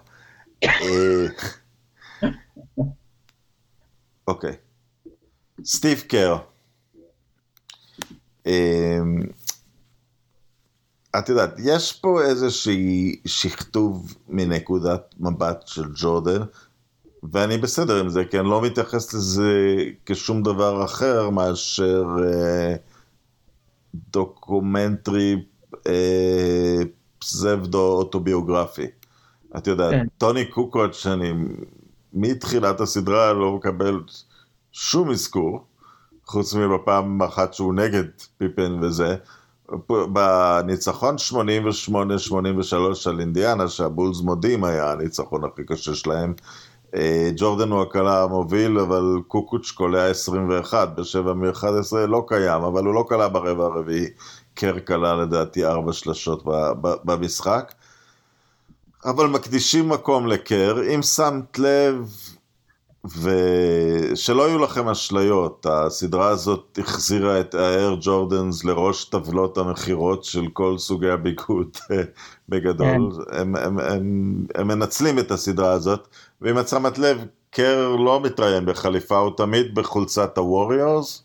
[4.31, 4.55] אוקיי.
[5.65, 6.37] סטיב קר.
[8.47, 8.99] אה,
[11.19, 16.41] את יודעת, יש פה איזושהי שכתוב מנקודת מבט של ג'ורדן,
[17.23, 22.75] ואני בסדר עם זה, כי אני לא מתייחס לזה כשום דבר אחר מאשר אה,
[23.93, 25.45] דוקומנטרי
[25.87, 26.77] אה,
[27.19, 28.87] פסבדו-אוטוביוגרפי.
[29.57, 30.05] את יודעת, כן.
[30.17, 31.33] טוני קוקוץ', שמתחילת
[32.13, 33.99] הסדרה לא מקבל
[34.71, 35.65] שום אזכור,
[36.25, 38.03] חוץ מבפעם אחת שהוא נגד
[38.37, 39.15] פיפן וזה,
[39.87, 41.35] בניצחון 88-83
[43.09, 46.33] על אינדיאנה, שהבולס מודים היה הניצחון הכי קשה שלהם,
[46.95, 52.93] אה, ג'ורדן הוא הקלה המוביל, אבל קוקוץ' קולע 21 ב-7 מ-11 לא קיים, אבל הוא
[52.93, 54.05] לא קלע ברבע הרביעי,
[54.53, 56.43] קר קלע לדעתי 4 שלשות
[56.81, 57.73] במשחק.
[59.05, 62.15] אבל מקדישים מקום לקר, אם שמת לב,
[63.05, 70.47] ושלא יהיו לכם אשליות, הסדרה הזאת החזירה את ה Air Jordans לראש טבלות המכירות של
[70.53, 71.77] כל סוגי הביגוד
[72.49, 72.87] בגדול.
[72.87, 73.37] כן.
[73.37, 76.07] הם, הם, הם, הם מנצלים את הסדרה הזאת,
[76.41, 81.23] ואם את שמת לב, קר לא מתראיין בחליפה, הוא תמיד בחולצת הווריורס,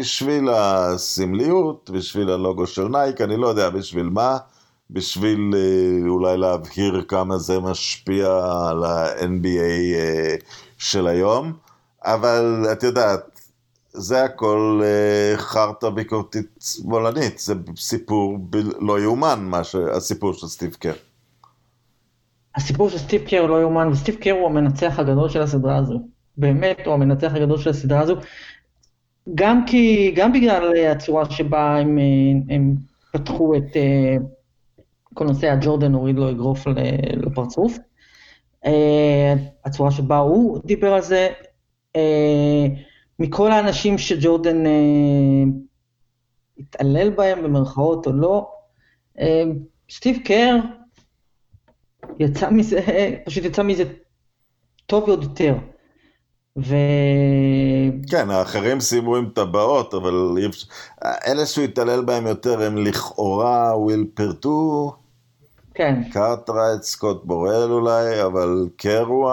[0.00, 4.38] בשביל הסמליות, בשביל הלוגו של נייק, אני לא יודע בשביל מה.
[4.92, 8.26] בשביל אה, אולי להבהיר כמה זה משפיע
[8.70, 10.34] על ה-NBA אה,
[10.78, 11.52] של היום,
[12.04, 13.40] אבל את יודעת,
[13.92, 19.74] זה הכל אה, חרטא ביקורתית שמאלנית, זה סיפור ב- לא יאומן, ש...
[19.74, 20.92] הסיפור של סטיב קר.
[22.56, 26.00] הסיפור של סטיב קר לא יאומן, וסטיב קר הוא המנצח הגדול של הסדרה הזו.
[26.36, 28.16] באמת הוא המנצח הגדול של הסדרה הזו.
[29.34, 31.98] גם כי, גם בגלל הצורה שבה הם,
[32.50, 32.74] הם
[33.12, 33.76] פתחו את
[35.14, 36.66] כל נושא הג'ורדן הוריד לו אגרוף
[37.16, 37.78] לפרצוף.
[38.66, 41.28] אה, הצורה שבה הוא דיבר על זה,
[41.96, 42.66] אה,
[43.18, 45.42] מכל האנשים שג'ורדן אה,
[46.58, 48.50] התעלל בהם במרכאות או לא,
[49.90, 50.56] סטיב קר
[52.18, 52.80] יצא מזה,
[53.26, 53.84] פשוט יצא מזה
[54.86, 55.54] טוב יותר.
[56.58, 56.74] ו...
[58.10, 60.14] כן, האחרים סיימו עם טבעות, אבל
[61.02, 64.92] אלה שהוא התעלל בהם יותר הם לכאורה וויל פרדו,
[65.80, 66.02] כן.
[66.12, 69.30] קארטרייט, סקוט בורל אולי, אבל קרו,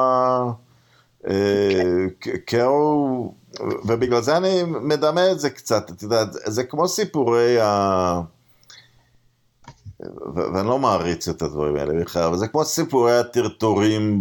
[2.45, 3.33] קרו,
[3.85, 8.21] ובגלל זה אני מדמה את זה קצת, את יודעת, זה כמו סיפורי ה...
[10.35, 14.19] ואני לא מעריץ את הדברים האלה בכלל, אבל זה כמו סיפורי הטרטורים.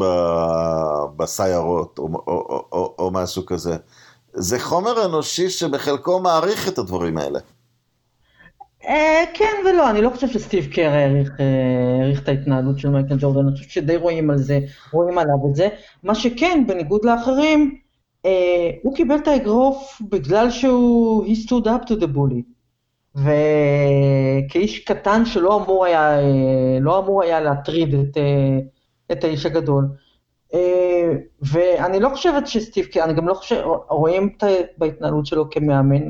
[1.17, 3.77] בסיירות, או, או, או, או משהו כזה.
[4.33, 7.39] זה חומר אנושי שבחלקו מעריך את הדברים האלה.
[8.85, 11.05] אה, כן ולא, אני לא חושב שסטיב קר אה,
[12.01, 14.61] העריך את ההתנהלות של מייקל ג'ורדן, אני חושב שדי רואים על זה,
[14.93, 15.69] רואים עליו את זה.
[16.03, 17.79] מה שכן, בניגוד לאחרים,
[18.27, 22.43] אה, הוא קיבל את האגרוף בגלל שהוא, he stood up to the bully.
[23.15, 26.19] וכאיש קטן שלא אמור היה,
[26.81, 28.17] לא אמור היה להטריד את,
[29.13, 29.89] את האיש הגדול.
[31.43, 34.37] ואני לא חושבת שסטיב קר, אני גם לא חושב, רואים
[34.79, 36.03] בהתנהלות שלו כמאמן,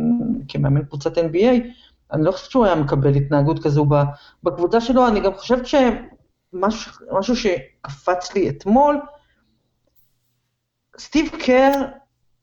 [0.49, 1.55] כמאמן קבוצת NBA,
[2.13, 3.87] אני לא חושבת שהוא היה מקבל התנהגות כזו
[4.43, 9.01] בקבוצה שלו, אני גם חושבת שמשהו שקפץ לי אתמול,
[10.99, 11.73] סטיב קר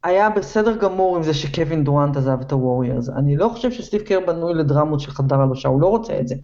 [0.03, 3.09] היה בסדר גמור עם זה שקווין דורנט עזב את הווריירס.
[3.09, 6.35] אני לא חושב שסטיב קר בנוי לדרמות של חדר הלושה, הוא לא רוצה את זה.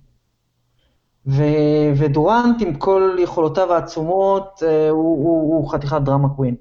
[1.27, 6.55] ו- ודורנט עם כל יכולותיו העצומות, אה, הוא, הוא, הוא חתיכת דרמה קווין.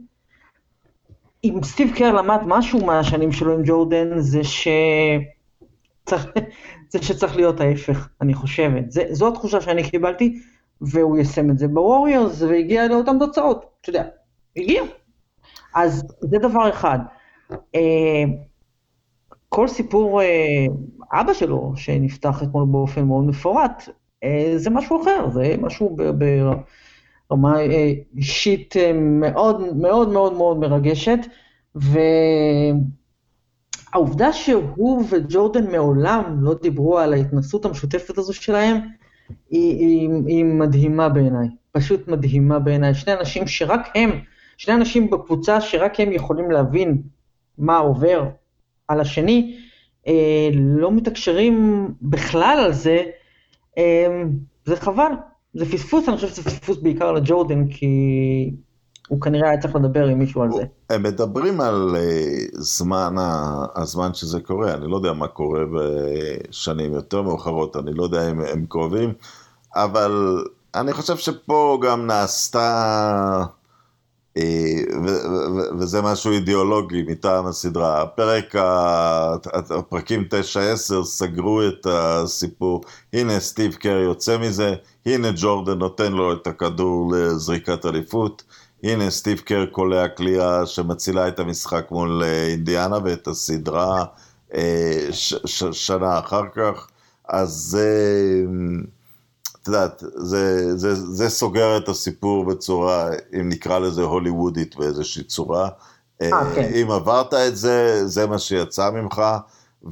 [1.45, 4.69] אם סטיב קר למד משהו מהשנים שלו עם ג'ורדן, זה ש...
[6.09, 6.27] צריך,
[6.91, 8.91] זה שצריך להיות ההפך, אני חושבת.
[8.91, 10.41] זה, זו התחושה שאני קיבלתי,
[10.81, 14.05] והוא יישם את זה בווריורס, והגיע לאותן תוצאות, אתה יודע,
[14.57, 14.83] הגיע.
[15.75, 16.99] אז זה דבר אחד.
[17.75, 18.25] אה,
[19.49, 20.67] כל סיפור אה,
[21.13, 23.89] אבא שלו, שנפתח אתמול באופן מאוד מפורט,
[24.25, 25.97] אה, זה משהו אחר, זה משהו
[27.29, 27.61] ברמה
[28.17, 31.19] אישית מאוד מאוד מאוד מאוד מרגשת,
[31.77, 31.99] ו...
[33.93, 38.77] העובדה שהוא וג'ורדן מעולם לא דיברו על ההתנסות המשותפת הזו שלהם,
[39.51, 42.95] היא, היא, היא מדהימה בעיניי, פשוט מדהימה בעיניי.
[42.95, 44.11] שני אנשים שרק הם,
[44.57, 47.03] שני אנשים בקבוצה שרק הם יכולים להבין
[47.59, 48.25] מה עובר
[48.89, 49.57] על השני,
[50.07, 53.03] אה, לא מתקשרים בכלל על זה,
[53.79, 54.23] אה,
[54.65, 55.13] זה חבל,
[55.55, 58.51] זה פספוס, אני חושב שזה פספוס בעיקר לג'ורדן, כי
[59.09, 60.63] הוא כנראה היה צריך לדבר עם מישהו על זה.
[60.91, 63.15] הם מדברים על uh, זמן,
[63.77, 68.41] הזמן שזה קורה, אני לא יודע מה קורה בשנים יותר מאוחרות, אני לא יודע אם
[68.41, 69.13] הם קרובים,
[69.75, 70.45] אבל
[70.75, 73.45] אני חושב שפה גם נעשתה,
[74.39, 74.41] uh,
[75.79, 78.03] וזה משהו אידיאולוגי מטעם הסדרה.
[78.03, 78.55] הפרק,
[79.71, 80.29] הפרקים
[81.01, 82.81] 9-10 סגרו את הסיפור,
[83.13, 84.75] הנה סטיב קרי יוצא מזה,
[85.07, 88.43] הנה ג'ורדן נותן לו את הכדור לזריקת אליפות.
[88.83, 94.05] הנה סטיב קר קולע קליעה שמצילה את המשחק מול אה, אינדיאנה ואת הסדרה
[94.55, 96.89] אה, ש, ש, שנה אחר כך,
[97.29, 97.91] אז זה,
[99.63, 103.11] את יודעת, זה, זה, זה סוגר את הסיפור בצורה,
[103.41, 105.69] אם נקרא לזה הוליוודית באיזושהי צורה.
[106.23, 106.71] אה, כן.
[106.75, 109.23] אם עברת את זה, זה מה שיצא ממך.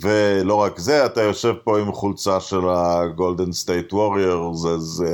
[0.01, 5.05] ולא רק זה, אתה יושב פה עם חולצה של הגולדן סטייט ווריורס, אז...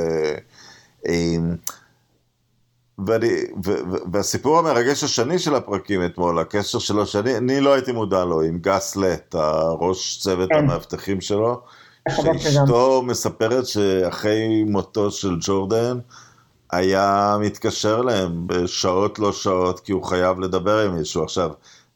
[3.07, 3.27] ואני,
[3.65, 8.25] ו, ו, והסיפור המרגש השני של הפרקים אתמול, הקשר שלו שאני אני לא הייתי מודע
[8.25, 10.55] לו, עם גס לט, הראש צוות כן.
[10.55, 11.61] המאבטחים שלו,
[12.09, 15.99] שאשתו מספרת שאחרי מותו של ג'ורדן,
[16.71, 21.23] היה מתקשר להם בשעות לא שעות, כי הוא חייב לדבר עם מישהו.
[21.23, 21.51] עכשיו,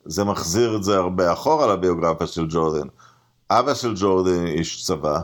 [0.05, 2.87] זה מחזיר את זה הרבה אחורה לביוגרפיה של ג'ורדן.
[3.49, 5.21] אבא של ג'ורדן איש צבא,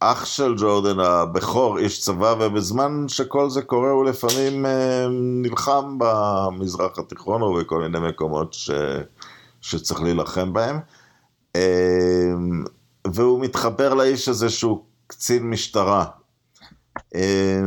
[0.00, 6.98] אח של ג'ורדן הבכור, איש צבא, ובזמן שכל זה קורה הוא לפעמים אה, נלחם במזרח
[6.98, 8.70] התיכון או בכל מיני מקומות ש...
[9.60, 10.78] שצריך להילחם בהם.
[11.56, 12.32] אה,
[13.06, 16.04] והוא מתחבר לאיש הזה שהוא קצין משטרה.
[17.14, 17.60] אה,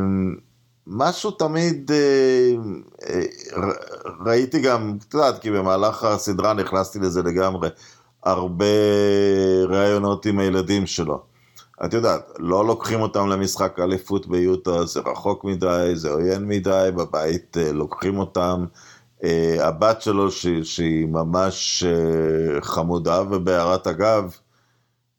[0.88, 1.92] משהו תמיד
[4.26, 7.70] ראיתי גם, את יודעת, כי במהלך הסדרה נכנסתי לזה לגמרי,
[8.24, 8.66] הרבה
[9.68, 11.31] ראיונות עם הילדים שלו.
[11.86, 17.58] את יודעת, לא לוקחים אותם למשחק אליפות ביוטה, זה רחוק מדי, זה עוין מדי, בבית
[17.58, 18.66] אה, לוקחים אותם.
[19.24, 24.36] אה, הבת שלו, שהיא, שהיא ממש אה, חמודה, ובהערת אגב,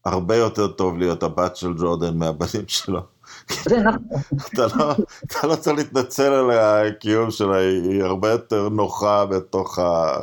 [0.04, 3.00] הרבה יותר טוב להיות הבת של ג'ורדן מהבנים שלו.
[3.50, 3.98] נכון.
[4.54, 4.92] אתה לא,
[5.26, 10.18] אתה לא צריך להתנצל על הקיום שלה, היא הרבה יותר נוחה בתוך ה...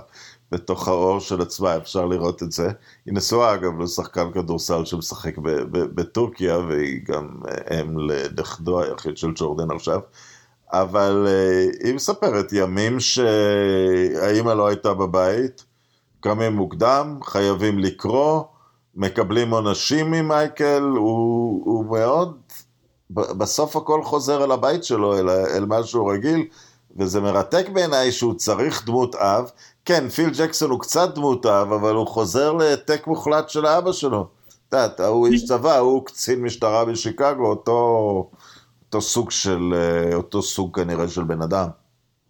[0.51, 2.69] בתוך האור של עצמה, אפשר לראות את זה.
[3.05, 5.37] היא נשואה אגב לשחקן כדורסל שמשחק
[5.71, 7.27] בטורקיה, והיא גם
[7.71, 9.99] אם לנכדו היחיד של ג'ורדן עכשיו.
[10.71, 15.63] אבל אה, היא מספרת ימים שהאימא לא הייתה בבית,
[16.19, 18.43] קמים מוקדם, חייבים לקרוא,
[18.95, 22.37] מקבלים עונשים ממייקל, הוא, הוא מאוד,
[23.11, 26.45] בסוף הכל חוזר אל הבית שלו, אל, אל משהו רגיל,
[26.95, 29.51] וזה מרתק בעיניי שהוא צריך דמות אב,
[29.89, 34.27] כן, פיל ג'קסון הוא קצת דמות אב, אבל הוא חוזר להעתק מוחלט של האבא שלו.
[34.67, 38.29] את יודעת, הוא איש צבא, הוא קצין משטרה בשיקגו, אותו,
[38.85, 41.67] אותו סוג של, אה, אותו סוג כנראה של בן אדם.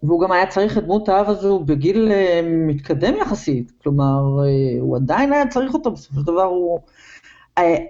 [0.04, 4.96] והוא גם היה צריך את דמות האב הזו בגיל אה, מתקדם יחסית, כלומר, אה, הוא
[4.96, 6.80] עדיין היה צריך אותו, בסופו של דבר הוא...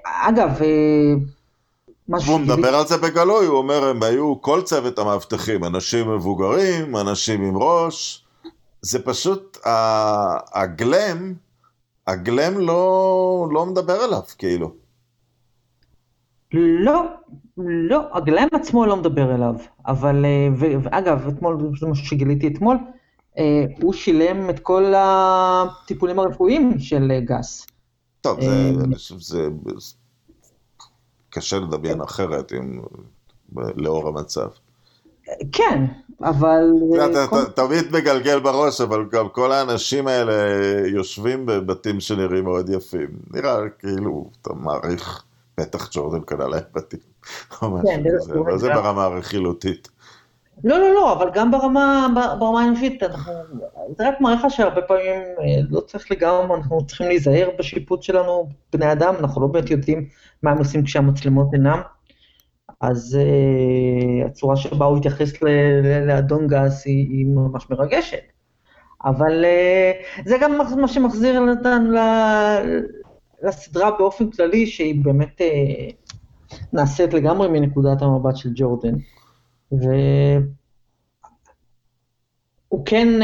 [0.05, 0.49] אגב,
[2.09, 2.31] משהו...
[2.31, 7.43] הוא מדבר על זה בגלוי, הוא אומר, הם היו כל צוות המאבטחים, אנשים מבוגרים, אנשים
[7.43, 8.25] עם ראש,
[8.81, 9.57] זה פשוט,
[10.53, 11.33] הגלם,
[12.07, 14.73] הגלם לא, לא מדבר אליו, כאילו.
[16.53, 17.05] לא,
[17.57, 19.55] לא, הגלם עצמו לא מדבר אליו,
[19.87, 20.47] אבל, אה,
[20.83, 22.77] ואגב, אתמול, זה מה שגיליתי אתמול,
[23.37, 27.67] אה, הוא שילם את כל הטיפולים הרפואיים של אה, גס.
[28.21, 29.47] טוב, זה, אני חושב שזה
[31.29, 32.81] קשה לדמיין אחרת עם,
[33.75, 34.47] לאור המצב.
[35.51, 35.85] כן,
[36.21, 36.71] אבל...
[37.11, 37.45] אתה כל...
[37.45, 40.33] תמיד מגלגל בראש, אבל גם כל האנשים האלה
[40.85, 43.09] יושבים בבתים שנראים מאוד יפים.
[43.31, 45.23] נראה כאילו, אתה מעריך,
[45.59, 46.99] בטח ג'ורדן קנה להם בתים.
[47.59, 48.03] כן,
[48.39, 49.89] אבל זה ברמה הרכילותית.
[50.63, 52.07] לא, לא, לא, אבל גם ברמה,
[52.39, 53.33] ברמה האנושית, אנחנו,
[53.97, 58.49] זה רק מראה לך שהרבה פעמים אה, לא צריך לגמרי, אנחנו צריכים להיזהר בשיפוט שלנו,
[58.73, 60.05] בני אדם, אנחנו לא באמת יודעים
[60.43, 61.79] מה הם עושים כשהמצלמות אינם.
[62.81, 65.33] אז uh, הצורה שבה הוא התייחס
[66.07, 68.23] לאדון גס היא, היא ממש מרגשת.
[69.05, 71.93] אבל uh, זה גם מה שמחזיר אותנו
[73.43, 78.95] לסדרה באופן כללי, שהיא באמת uh, נעשית לגמרי מנקודת המבט של ג'ורדן.
[79.71, 80.45] והוא
[82.85, 83.21] כן,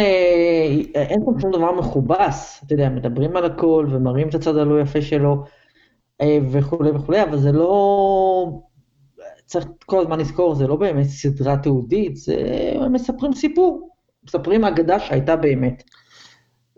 [0.96, 5.02] אין פה שום דבר מכובס, אתה יודע, מדברים על הכל ומראים את הצד הלא יפה
[5.02, 5.44] שלו
[6.52, 8.62] וכולי וכולי, אבל זה לא...
[9.46, 12.36] צריך כל הזמן לזכור, זה לא באמת סדרה תיעודית, זה
[12.92, 13.90] מספרים סיפור,
[14.24, 15.84] מספרים אגדה שהייתה באמת.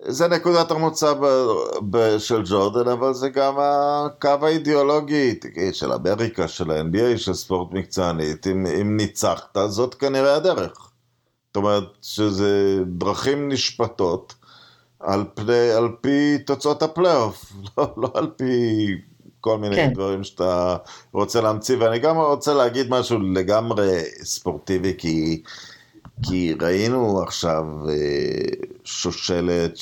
[0.01, 1.47] זה נקודת המוצא ב-
[1.89, 5.39] ב- של ג'ורדן, אבל זה גם הקו האידיאולוגי
[5.71, 8.47] של אמריקה, של ה-NBA, של ספורט מקצוענית.
[8.47, 10.91] אם, אם ניצחת, זאת כנראה הדרך.
[11.47, 14.33] זאת אומרת, שזה דרכים נשפטות
[14.99, 18.45] על, פני, על פי תוצאות הפלייאוף, לא, לא על פי
[19.41, 19.93] כל מיני כן.
[19.93, 20.77] דברים שאתה
[21.11, 25.43] רוצה להמציא, ואני גם רוצה להגיד משהו לגמרי ספורטיבי, כי,
[26.23, 27.95] כי ראינו עכשיו אה,
[28.83, 29.77] שושלת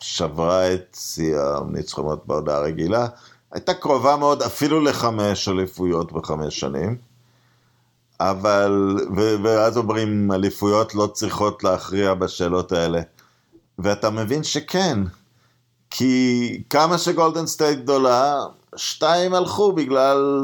[0.00, 3.06] ששברה את שיא הניצחונות בהודעה הרגילה,
[3.52, 6.96] הייתה קרובה מאוד אפילו לחמש אליפויות בחמש שנים.
[8.20, 13.00] אבל, ו, ואז אומרים, אליפויות לא צריכות להכריע בשאלות האלה.
[13.78, 14.98] ואתה מבין שכן,
[15.94, 18.44] כי כמה שגולדן סטייט גדולה,
[18.76, 20.40] שתיים הלכו בגלל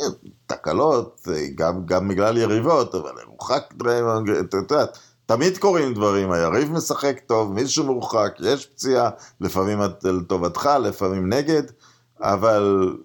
[0.00, 0.06] אה,
[0.46, 4.04] תקלות, גם, גם בגלל יריבות, אבל מורחק דברים,
[4.40, 4.84] אתה יודע,
[5.26, 11.62] תמיד קורים דברים, היריב משחק טוב, מישהו מורחק, יש פציעה, לפעמים לטובתך, לפעמים נגד,
[12.20, 12.96] אבל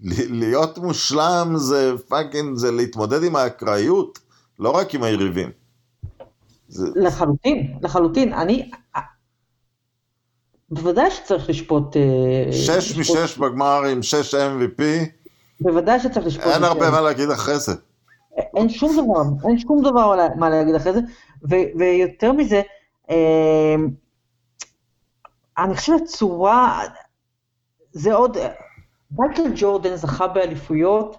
[0.00, 4.18] להיות מושלם זה פאקינג, זה להתמודד עם האקראיות,
[4.58, 5.50] לא רק עם היריבים.
[6.68, 6.88] זה...
[6.94, 8.32] לחלוטין, לחלוטין.
[8.32, 8.70] אני,
[10.72, 11.96] בוודאי שצריך לשפוט...
[11.96, 14.82] אה, שש משש בגמר עם שש MVP.
[15.60, 16.46] בוודאי שצריך לשפוט.
[16.46, 17.72] אין הרבה מה להגיד אחרי זה.
[18.56, 21.00] אין שום דבר, אין שום דבר מה להגיד אחרי זה,
[21.78, 22.62] ויותר מזה,
[23.10, 23.74] אה,
[25.58, 26.82] אני חושבת צורה,
[27.92, 28.36] זה עוד,
[29.10, 31.16] מייקל ג'ורדן זכה באליפויות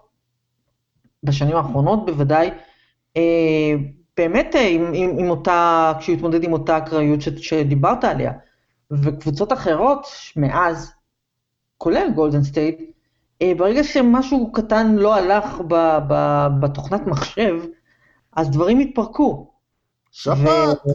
[1.24, 2.52] בשנים האחרונות בוודאי,
[3.18, 3.74] אה,
[4.18, 8.32] באמת עם, עם, עם אותה, כשהוא התמודד עם אותה אקראיות שדיברת עליה.
[9.02, 10.92] וקבוצות אחרות מאז,
[11.78, 12.82] כולל גולדן סטייט,
[13.42, 15.76] אה, ברגע שמשהו קטן לא הלך ב,
[16.08, 17.56] ב, בתוכנת מחשב,
[18.36, 19.52] אז דברים התפרקו.
[20.12, 20.78] שפעת.
[20.88, 20.90] ו...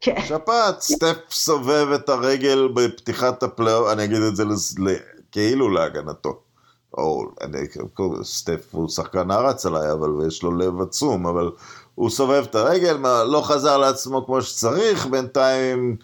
[0.00, 0.20] כן.
[0.24, 4.44] שפעת, סטף סובב את הרגל בפתיחת הפלייאוף, אני אגיד את זה
[5.32, 6.40] כאילו להגנתו.
[6.98, 7.58] או, אני,
[8.22, 11.50] סטף הוא שחקן נערץ עליי, אבל יש לו לב עצום, אבל
[11.94, 12.96] הוא סובב את הרגל,
[13.26, 15.96] לא חזר לעצמו כמו שצריך, בינתיים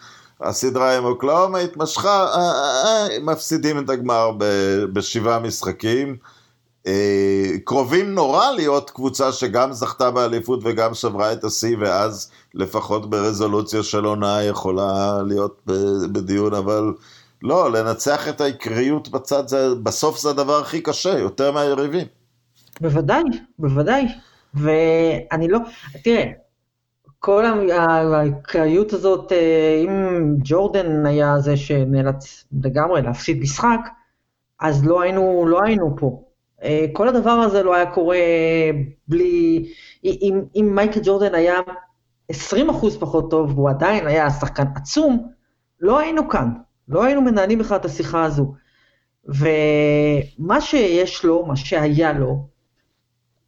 [0.43, 4.31] הסדרה עם אוקלאומה התמשכה, אה, אה, אה, מפסידים את הגמר
[4.93, 6.17] בשבעה משחקים.
[7.65, 14.05] קרובים נורא להיות קבוצה שגם זכתה באליפות וגם שברה את השיא, ואז לפחות ברזולוציה של
[14.05, 15.63] עונה יכולה להיות
[16.13, 16.93] בדיון, אבל
[17.43, 22.07] לא, לנצח את העיקריות בצד, זה, בסוף זה הדבר הכי קשה, יותר מהיריבים.
[22.81, 23.23] בוודאי,
[23.59, 24.07] בוודאי.
[24.55, 25.59] ואני לא,
[26.05, 26.25] תראה,
[27.25, 27.45] כל
[27.75, 29.91] הקריות הזאת, אה, אם
[30.45, 33.81] ג'ורדן היה זה שנאלץ לגמרי להפסיד משחק,
[34.61, 36.23] אז לא היינו, לא היינו פה.
[36.63, 38.17] אה, כל הדבר הזה לא היה קורה
[39.09, 39.69] בלי...
[40.05, 41.61] אם, אם מייקל ג'ורדן היה
[42.33, 42.35] 20%
[43.01, 45.29] פחות טוב, והוא עדיין היה שחקן עצום,
[45.81, 46.49] לא היינו כאן.
[46.89, 48.55] לא היינו מנהלים בכלל את השיחה הזו.
[49.27, 52.47] ומה שיש לו, מה שהיה לו,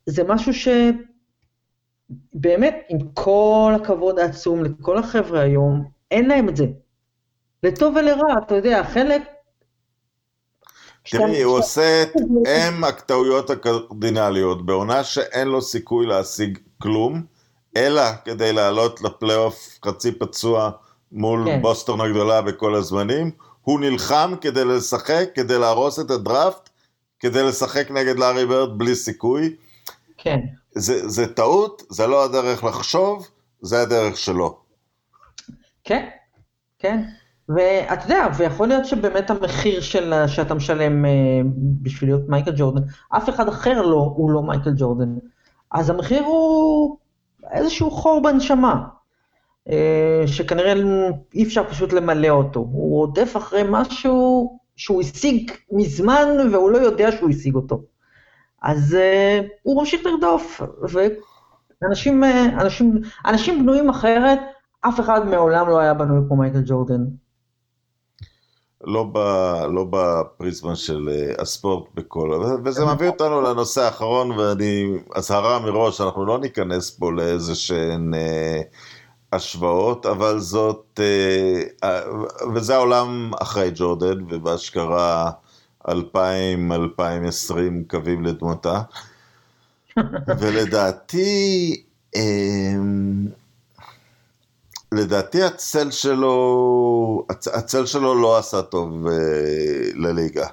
[0.07, 0.69] זה משהו ש...
[2.33, 6.67] באמת, עם כל הכבוד העצום לכל החבר'ה היום, אין להם את זה.
[7.63, 9.23] לטוב ולרע, אתה יודע, חלק...
[11.11, 12.13] תראי, הוא עושה את
[12.47, 17.23] אם הטעויות הקרדינליות, בעונה שאין לו סיכוי להשיג כלום,
[17.77, 20.71] אלא כדי לעלות לפלייאוף חצי פצוע
[21.13, 21.63] מול כן.
[21.63, 23.31] בוסטון הגדולה בכל הזמנים,
[23.63, 26.69] הוא נלחם כדי לשחק, כדי להרוס את הדראפט,
[27.21, 29.57] כדי לשחק נגד לארי ברד בלי סיכוי.
[30.19, 30.41] כן.
[30.75, 33.29] זה, זה טעות, זה לא הדרך לחשוב,
[33.61, 34.59] זה הדרך שלו.
[35.85, 36.09] כן,
[36.79, 37.03] כן.
[37.49, 41.09] ואתה יודע, ויכול להיות שבאמת המחיר של, שאתה משלם uh,
[41.83, 45.15] בשביל להיות מייקל ג'ורדן, אף אחד אחר לא, הוא לא מייקל ג'ורדן.
[45.71, 46.97] אז המחיר הוא
[47.53, 48.85] איזשהו חור בנשמה,
[49.69, 49.73] uh,
[50.27, 50.75] שכנראה
[51.35, 52.61] אי אפשר פשוט למלא אותו.
[52.61, 57.83] הוא רודף אחרי משהו שהוא השיג מזמן והוא לא יודע שהוא השיג אותו.
[58.65, 60.61] אז uh, הוא ממשיך לרדוף,
[61.83, 62.25] ואנשים
[62.61, 64.39] אנשים, אנשים בנויים אחרת,
[64.81, 67.05] אף אחד מעולם לא היה בנוי כמו מייקל ג'ורדן.
[68.85, 69.19] לא, ב,
[69.71, 76.25] לא בפריזמה של uh, הספורט בכל, וזה מביא אותנו לנושא האחרון, ואני, אזהרה מראש, אנחנו
[76.25, 78.77] לא ניכנס פה לאיזה שהן uh,
[79.33, 85.31] השוואות, אבל זאת, uh, uh, וזה העולם אחרי ג'ורדן, ובהשכרה
[85.89, 85.91] 2000-2020
[87.91, 88.83] קווים לדמותה,
[90.39, 91.83] ולדעתי,
[92.17, 92.21] uh,
[94.93, 99.11] לדעתי הצל שלו, הצל שלו לא עשה טוב uh,
[99.95, 100.47] לליגה.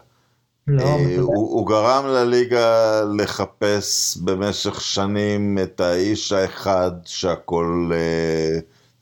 [0.68, 7.92] לא, uh, הוא, הוא גרם לליגה לחפש במשך שנים את האיש האחד שהכל,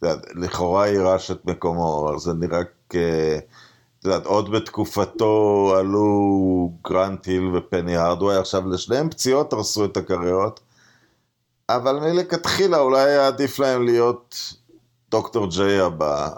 [0.02, 2.96] uh, לכאורה יירש את מקומו, זה נראה כ...
[4.00, 10.60] את יודעת, עוד בתקופתו עלו גרנט היל ופני הרדווי, עכשיו לשניהם פציעות הרסו את הקריירות,
[11.70, 14.54] אבל מלכתחילה אולי היה עדיף להם להיות
[15.12, 16.30] דוקטור ג'יי הבא,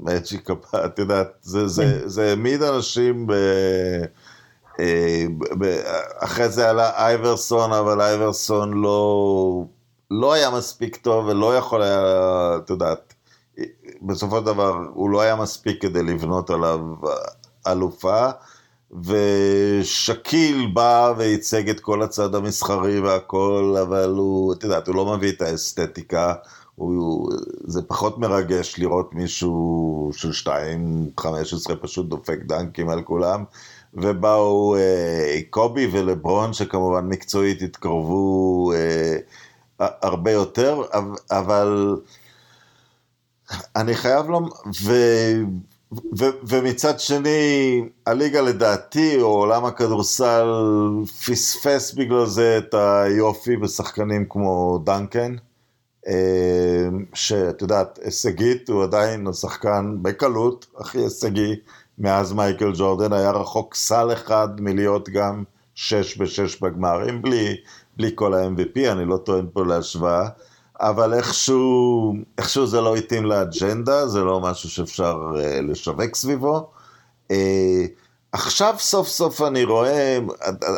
[0.00, 3.26] מג'יק הבא, את יודעת, זה, העמיד אנשים.
[3.30, 5.24] אה,
[5.58, 5.80] ב...
[6.18, 9.64] אחרי זה עלה אייברסון, אבל אייברסון לא,
[10.10, 13.14] לא היה מספיק טוב ולא יכול היה, את יודעת,
[14.02, 16.80] בסופו של דבר הוא לא היה מספיק כדי לבנות עליו
[17.66, 18.28] אלופה,
[19.04, 25.32] ושקיל בא וייצג את כל הצד המסחרי והכל, אבל הוא, את יודעת, הוא לא מביא
[25.32, 26.34] את האסתטיקה.
[26.74, 27.30] הוא,
[27.64, 30.50] זה פחות מרגש לראות מישהו של
[31.20, 33.44] 2.15 פשוט דופק דנקים על כולם.
[33.94, 39.16] ובאו אה, קובי ולברון, שכמובן מקצועית התקרבו אה,
[39.78, 40.82] הרבה יותר,
[41.30, 41.96] אבל
[43.76, 44.48] אני חייב לומר,
[44.82, 44.92] ו,
[46.18, 50.46] ו, ומצד שני, הליגה לדעתי, או עולם הכדורסל,
[51.26, 55.36] פספס בגלל זה את היופי בשחקנים כמו דנקן.
[56.06, 61.56] אמ, שאת יודעת, הישגית, הוא עדיין השחקן בקלות הכי הישגי
[61.98, 65.44] מאז מייקל ג'ורדן, היה רחוק סל אחד מלהיות גם
[65.74, 67.56] שש בשש בגמרים, בלי,
[67.96, 70.28] בלי כל ה-MVP, אני לא טוען פה להשוואה,
[70.80, 76.70] אבל איכשהו, איכשהו זה לא התאים לאג'נדה, זה לא משהו שאפשר uh, לשווק סביבו.
[77.28, 77.34] Uh,
[78.32, 80.18] עכשיו סוף סוף אני רואה,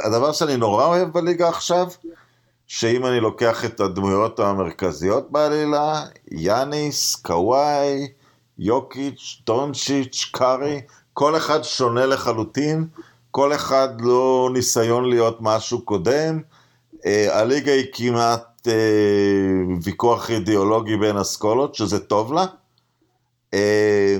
[0.04, 1.86] הדבר שאני נורא אוהב בליגה עכשיו,
[2.66, 8.08] שאם אני לוקח את הדמויות המרכזיות בעלילה, יאניס, קוואי,
[8.58, 10.80] יוקיץ', דונצ'יץ', קארי,
[11.12, 12.86] כל אחד שונה לחלוטין,
[13.30, 16.40] כל אחד לא ניסיון להיות משהו קודם.
[17.06, 22.44] אה, הליגה היא כמעט אה, ויכוח אידיאולוגי בין אסכולות, שזה טוב לה.
[23.54, 24.16] אה,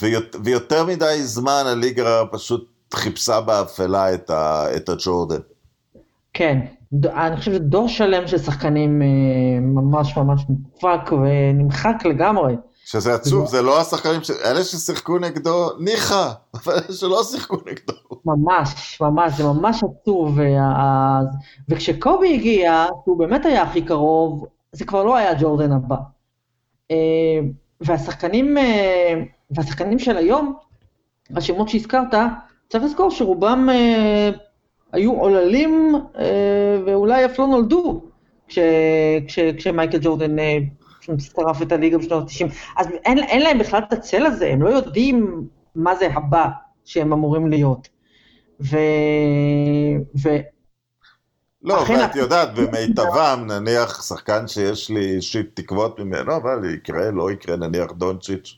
[0.00, 5.40] ויותר, ויותר מדי זמן הליגה פשוט חיפשה באפלה את, ה, את הג'ורדן.
[6.32, 6.58] כן,
[7.04, 12.54] אני חושב שדור שלם של שחקנים אה, ממש ממש מופק ונמחק לגמרי.
[12.92, 17.92] שזה עצוב, זה לא השחקנים, אלה ששיחקו נגדו, ניחא, אבל אלה שלא שיחקו נגדו.
[18.24, 20.38] ממש, ממש, זה ממש עצוב.
[21.68, 25.96] וכשקובי הגיע, שהוא באמת היה הכי קרוב, זה כבר לא היה ג'ורדן הבא.
[26.90, 26.96] אה,
[27.80, 30.54] והשחקנים, אה, והשחקנים של היום,
[31.36, 32.14] השמות שהזכרת,
[32.68, 33.68] צריך לזכור שרובם
[34.92, 38.02] היו עוללים אה, ואולי אף לא נולדו
[38.48, 38.58] כש,
[39.28, 40.36] כש, כשמייקל ג'ורדן
[41.08, 42.52] הצטרף את הליגה בשנות ה-90.
[42.76, 46.46] אז אין, אין להם בכלל את הצל הזה, הם לא יודעים מה זה הבא
[46.84, 47.88] שהם אמורים להיות.
[48.60, 48.76] ו...
[50.22, 50.28] ו...
[51.62, 57.56] לא, ואת יודעת, במיטבם, נניח שחקן שיש לי אישית תקוות ממנו, אבל יקרה, לא יקרה,
[57.56, 58.54] נניח דונצ'יץ',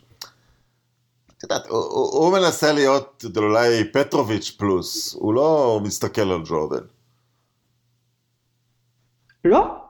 [1.45, 6.85] יודעת, הוא, הוא, הוא מנסה להיות אולי פטרוביץ' פלוס, הוא לא מסתכל על ג'ורדן.
[9.45, 9.84] לא,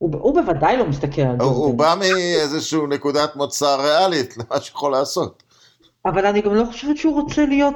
[0.00, 1.54] הוא, הוא בוודאי לא מסתכל על ג'ורדן.
[1.54, 5.42] הוא בא מאיזושהי נקודת מוצא ריאלית למה שיכול לעשות.
[6.04, 7.74] אבל אני גם לא חושבת שהוא רוצה להיות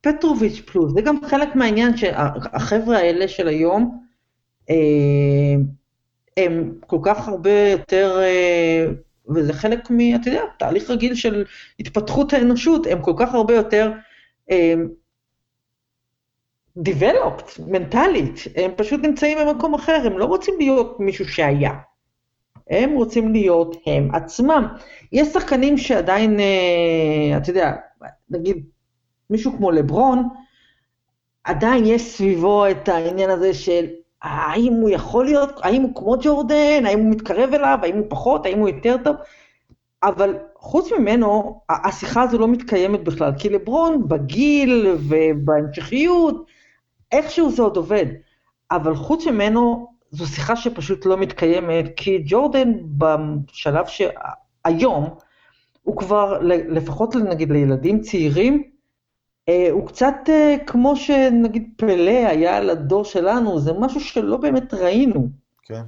[0.00, 4.02] פטרוביץ' פלוס, זה גם חלק מהעניין שהחבר'ה האלה של היום,
[6.36, 8.20] הם כל כך הרבה יותר,
[9.34, 10.14] וזה חלק מ...
[10.14, 11.44] אתה יודע, תהליך רגיל של
[11.80, 13.92] התפתחות האנושות, הם כל כך הרבה יותר
[16.78, 21.72] developed, מנטלית, הם פשוט נמצאים במקום אחר, הם לא רוצים להיות מישהו שהיה.
[22.70, 24.66] הם רוצים להיות הם עצמם.
[25.12, 27.72] יש שחקנים שעדיין, אה, אתה יודע,
[28.30, 28.64] נגיד
[29.30, 30.28] מישהו כמו לברון,
[31.44, 33.86] עדיין יש סביבו את העניין הזה של
[34.22, 38.46] האם הוא יכול להיות, האם הוא כמו ג'ורדן, האם הוא מתקרב אליו, האם הוא פחות,
[38.46, 39.16] האם הוא יותר טוב,
[40.02, 46.46] אבל חוץ ממנו, השיחה הזו לא מתקיימת בכלל, כי לברון בגיל ובהמשכיות,
[47.12, 48.06] איכשהו זה עוד עובד,
[48.70, 55.14] אבל חוץ ממנו, זו שיחה שפשוט לא מתקיימת, כי ג'ורדן בשלב שהיום,
[55.82, 58.62] הוא כבר, לפחות נגיד לילדים צעירים,
[59.48, 65.28] אה, הוא קצת אה, כמו שנגיד פלא היה לדור שלנו, זה משהו שלא באמת ראינו.
[65.62, 65.82] כן.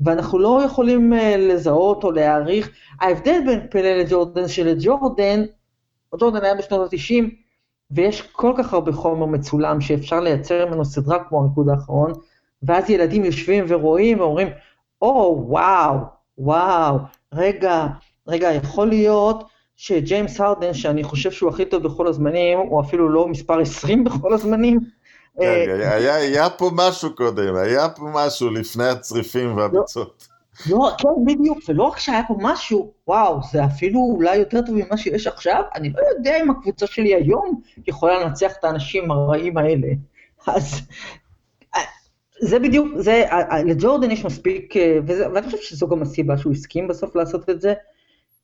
[0.00, 2.70] ואנחנו לא יכולים אה, לזהות או להעריך.
[3.00, 5.44] ההבדל בין פלא לג'ורדן, שלג'ורדן,
[6.18, 7.24] ג'ורדן היה בשנות ה-90,
[7.90, 12.12] ויש כל כך הרבה חומר מצולם שאפשר לייצר ממנו סדרה כמו הריקוד האחרון,
[12.62, 14.48] ואז ילדים יושבים ורואים ואומרים,
[15.02, 15.96] או, oh, וואו,
[16.38, 16.98] וואו,
[17.34, 17.86] רגע,
[18.28, 19.44] רגע, יכול להיות
[19.76, 24.34] שג'יימס הרדן, שאני חושב שהוא הכי טוב בכל הזמנים, הוא אפילו לא מספר 20 בכל
[24.34, 24.80] הזמנים.
[25.38, 30.33] כן, אה, היה, היה פה משהו קודם, היה פה משהו לפני הצריפים והביצות.
[30.70, 34.96] לא, כן, בדיוק, ולא רק שהיה פה משהו, וואו, זה אפילו אולי יותר טוב ממה
[34.96, 39.88] שיש עכשיו, אני לא יודע אם הקבוצה שלי היום יכולה לנצח את האנשים הרעים האלה.
[40.46, 40.80] אז
[41.76, 41.80] אה,
[42.40, 44.74] זה בדיוק, זה, אה, לג'ורדן יש מספיק,
[45.06, 47.74] וזה, ואני חושב שזו גם הסיבה שהוא הסכים בסוף לעשות את זה,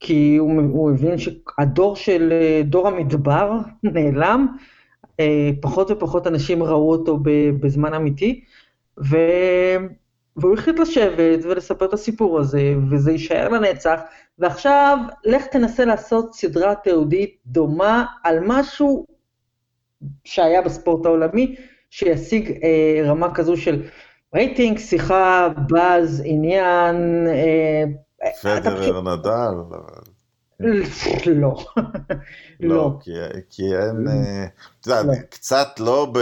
[0.01, 2.33] כי הוא, הוא הבין שהדור של
[2.65, 3.53] דור המדבר
[3.83, 4.47] נעלם,
[5.61, 7.19] פחות ופחות אנשים ראו אותו
[7.61, 8.45] בזמן אמיתי,
[9.11, 9.17] ו...
[10.41, 14.01] והוא החליט לשבת ולספר את הסיפור הזה, וזה יישאר לנצח,
[14.39, 19.07] ועכשיו לך תנסה לעשות סדרה תיעודית דומה על משהו
[20.25, 21.57] שהיה בספורט העולמי,
[21.91, 23.83] שישיג אה, רמה כזו של
[24.35, 27.27] רייטינג, שיחה, באז, עניין.
[27.29, 27.85] אה,
[28.43, 29.55] פדרר, נדל.
[31.41, 31.65] לא.
[32.61, 32.99] לא,
[33.51, 34.07] כי אין,
[34.81, 35.13] את יודעת, לא.
[35.31, 36.19] קצת לא ב...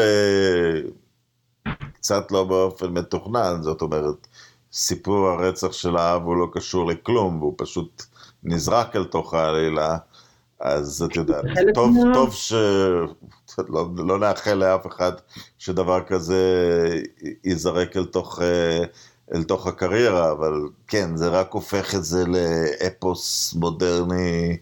[1.94, 4.26] קצת לא באופן מתוכנן, זאת אומרת,
[4.72, 8.02] סיפור הרצח של האב הוא לא קשור לכלום, והוא פשוט
[8.42, 9.96] נזרק אל תוך העלילה,
[10.60, 11.44] אז את יודעת,
[11.74, 12.14] טוב, מה...
[12.14, 12.52] טוב ש...
[13.68, 15.12] לא, לא נאחל לאף אחד
[15.58, 16.42] שדבר כזה
[17.44, 18.84] ייזרק אל תוך, אה,
[19.34, 20.52] אל תוך הקריירה, אבל
[20.86, 24.56] כן, זה רק הופך את זה לאפוס מודרני.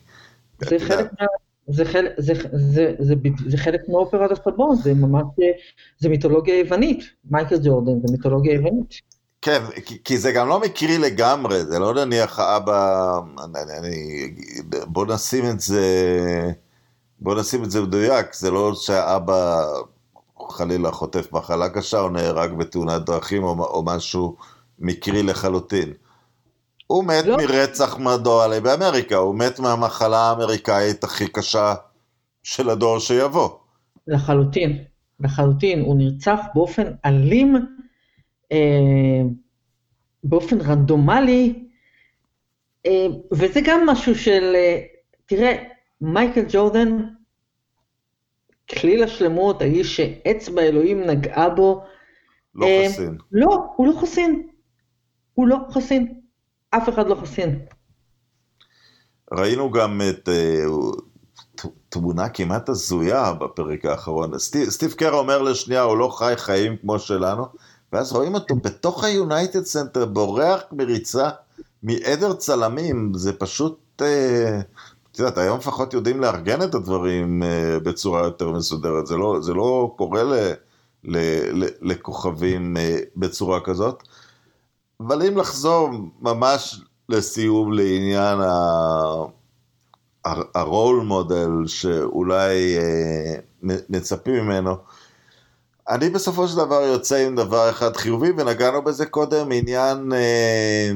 [0.61, 1.27] זה חלק מה...
[1.69, 3.15] זה, חלק, זה, זה, זה,
[3.47, 5.25] זה חלק מאופרת הסבון, זה ממש,
[5.99, 8.95] זה מיתולוגיה יוונית, מייקל ג'ורדן זה מיתולוגיה יוונית.
[9.43, 14.35] כן, כי, כי זה גם לא מקרי לגמרי, זה לא נניח האבא, אני, אני,
[14.87, 15.83] בוא נשים את זה,
[17.21, 19.65] בוא נשים את זה מדויק, זה לא שהאבא
[20.51, 24.37] חלילה חוטף מחלה קשה או נהרג בתאונת דרכים או, או משהו
[24.79, 25.93] מקרי לחלוטין.
[26.87, 27.37] הוא מת לא.
[27.37, 31.75] מרצח מדועלי באמריקה, הוא מת מהמחלה האמריקאית הכי קשה
[32.43, 33.49] של הדור שיבוא.
[34.07, 34.85] לחלוטין,
[35.21, 35.81] לחלוטין.
[35.81, 37.57] הוא נרצח באופן אלים,
[38.53, 39.23] אה,
[40.25, 41.67] באופן רנדומלי,
[42.87, 44.83] אה, וזה גם משהו של, אה,
[45.27, 45.63] תראה,
[46.01, 46.99] מייקל ג'ורדן,
[48.71, 51.85] כליל השלמות, האיש שאצבע אלוהים נגעה בו.
[52.55, 53.19] לא אה, חסין.
[53.33, 54.49] לא, הוא לא חסין.
[55.35, 56.21] הוא לא חסין.
[56.77, 57.59] אף אחד לא חסין.
[59.33, 64.39] ראינו גם את uh, תמונה כמעט הזויה בפרק האחרון.
[64.39, 67.47] סטיב, סטיב קר אומר לשנייה, הוא לא חי חיים כמו שלנו,
[67.93, 71.29] ואז רואים אותו בתוך היונייטד סנטר, בורח בריצה
[71.83, 74.03] מעדר צלמים, זה פשוט...
[74.03, 74.05] Uh,
[75.13, 79.55] את יודעת, היום לפחות יודעים לארגן את הדברים uh, בצורה יותר מסודרת, זה לא, זה
[79.55, 80.35] לא קורה ל,
[81.05, 81.19] ל,
[81.65, 84.03] ל, לכוכבים uh, בצורה כזאת.
[85.01, 85.91] אבל אם לחזור
[86.21, 88.39] ממש לסיום לעניין
[90.55, 94.77] הרול מודל שאולי אה, מצפים ממנו,
[95.89, 100.91] אני בסופו של דבר יוצא עם דבר אחד חיובי, ונגענו בזה קודם, עניין אה,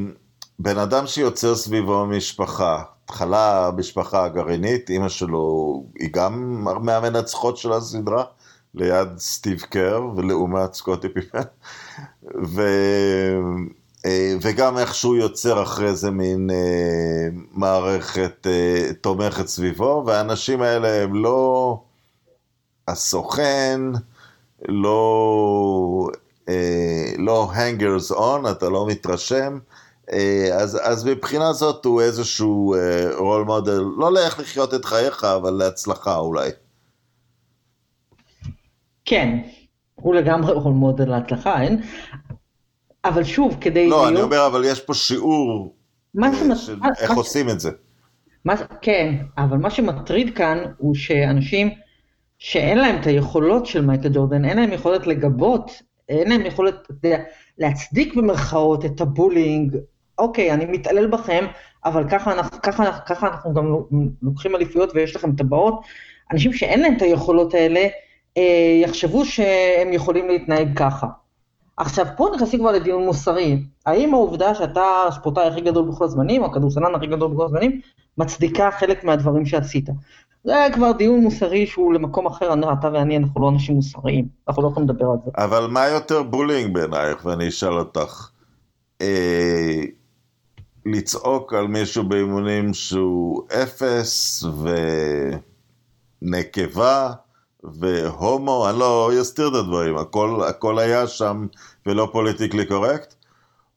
[0.58, 2.82] בן אדם שיוצר סביבו משפחה.
[3.04, 8.24] התחלה משפחה גרעינית, אימא שלו היא גם מהמנצחות של הסדרה,
[8.74, 11.38] ליד סטיב קר ולעומת סקוטי פיפן.
[12.44, 12.62] ו...
[14.06, 21.14] אה, וגם איכשהו יוצר אחרי זה מין אה, מערכת אה, תומכת סביבו, והאנשים האלה הם
[21.14, 21.80] לא
[22.88, 23.80] הסוכן
[24.68, 26.08] לא,
[26.48, 29.58] אה, לא hangers on, אתה לא מתרשם,
[30.12, 32.74] אה, אז, אז מבחינה זאת הוא איזשהו
[33.18, 36.50] רול מודל, לא לאיך לחיות את חייך, אבל להצלחה אולי.
[39.04, 39.38] כן,
[39.94, 41.82] הוא לגמרי רול מודל להצלחה, אין?
[43.04, 44.02] אבל שוב, כדי לא, להיות...
[44.02, 45.74] לא, אני אומר, אבל יש פה שיעור
[46.14, 46.56] מה שמת...
[46.56, 47.48] של מה, איך מה עושים.
[47.48, 47.70] את זה.
[48.44, 48.54] מה...
[48.82, 51.70] כן, אבל מה שמטריד כאן הוא שאנשים
[52.38, 55.70] שאין להם את היכולות של מייקל ג'ורדן, אין להם יכולת לגבות,
[56.08, 56.88] אין להם יכולת
[57.58, 59.76] להצדיק במרכאות את הבולינג,
[60.18, 61.46] אוקיי, אני מתעלל בכם,
[61.84, 63.74] אבל ככה אנחנו, ככה, ככה אנחנו גם
[64.22, 65.80] לוקחים אליפויות ויש לכם טבעות.
[66.32, 67.88] אנשים שאין להם את היכולות האלה,
[68.36, 71.06] אה, יחשבו שהם יכולים להתנהג ככה.
[71.80, 73.62] עכשיו, פה נכנסים כבר לדיון מוסרי.
[73.86, 77.80] האם העובדה שאתה הספורטאי הכי גדול בכל הזמנים, או הכדורסלן הכי גדול בכל הזמנים,
[78.18, 79.88] מצדיקה חלק מהדברים שעשית?
[80.44, 84.68] זה כבר דיון מוסרי שהוא למקום אחר, אתה ואני, אנחנו לא אנשים מוסריים, אנחנו לא
[84.68, 85.30] יכולים לדבר על זה.
[85.36, 88.30] אבל מה יותר בולינג בעינייך, ואני אשאל אותך,
[89.00, 89.82] אה,
[90.86, 94.44] לצעוק על מישהו באימונים שהוא אפס
[96.22, 97.12] ונקבה,
[97.64, 101.46] והומו, אני לא אסתיר את הדברים, הכל, הכל היה שם
[101.86, 103.14] ולא politically correct.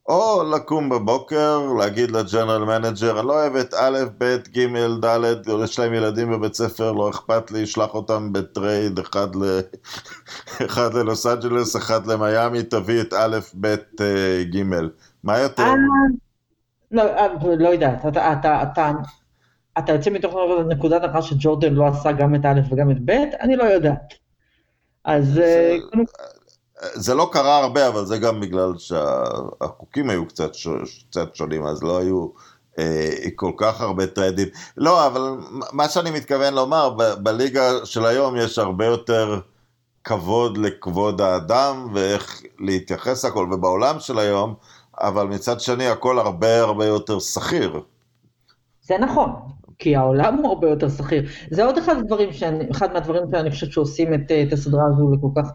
[0.08, 5.48] או לקום בבוקר, להגיד ל general manager, אני לא אוהב את א', ב', ג', ד',
[5.64, 9.60] יש להם ילדים בבית ספר, לא אכפת לי, אשלח אותם ב trade, אחד, ל...
[10.66, 14.62] אחד ללוס אנג'לס, אחד למיאמי, תביא את א', ב', אה, ג'.
[15.24, 15.62] מה יותר?
[15.62, 15.74] אה,
[16.90, 17.26] לא, אה,
[17.58, 18.90] לא יודעת, אתה, אתה, אתה,
[19.78, 20.34] אתה יוצא מתוך
[20.68, 23.10] נקודת הנחה שג'ורדן לא עשה גם את א' וגם את ב',
[23.40, 24.14] אני לא יודעת.
[25.04, 25.34] אז...
[25.34, 25.76] זה,
[26.82, 30.52] אה, זה לא קרה הרבה, אבל זה גם בגלל שהחוקים היו קצת,
[31.10, 32.28] קצת שונים, אז לא היו
[32.78, 34.48] אה, כל כך הרבה טרדים.
[34.76, 35.30] לא, אבל
[35.72, 39.40] מה שאני מתכוון לומר, ב- בליגה של היום יש הרבה יותר
[40.04, 44.54] כבוד לכבוד האדם ואיך להתייחס הכל, ובעולם של היום,
[45.00, 47.80] אבל מצד שני הכל הרבה הרבה יותר שכיר.
[48.82, 49.32] זה נכון,
[49.78, 51.22] כי העולם הוא הרבה יותר שכיר.
[51.50, 55.28] זה עוד אחד הדברים, שאני, אחד מהדברים שאני חושבת שעושים את, את הסדרה הזו לכל
[55.36, 55.50] כך,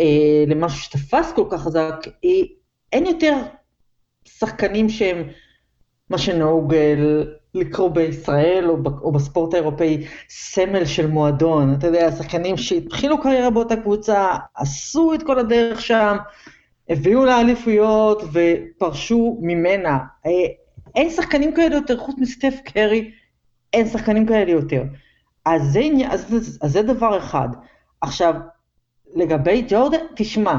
[0.00, 2.46] אה, למשהו שתפס כל כך חזק, היא,
[2.92, 3.36] אין יותר
[4.24, 5.22] שחקנים שהם
[6.10, 6.94] מה שנהוג אה,
[7.54, 11.74] לקרוא בישראל או, או בספורט האירופאי סמל של מועדון.
[11.74, 16.16] אתה יודע, שחקנים שהתחילו קריירה באותה קבוצה, עשו את כל הדרך שם,
[16.88, 19.98] הביאו לאליפויות ופרשו ממנה.
[20.26, 20.30] אה,
[20.94, 23.10] אין שחקנים כאלה יותר, חוץ מסטף קרי,
[23.76, 24.82] אין שחקנים כאלה יותר.
[25.44, 27.48] אז זה, אז, אז זה דבר אחד.
[28.00, 28.34] עכשיו,
[29.14, 30.58] לגבי ג'ורדן, תשמע,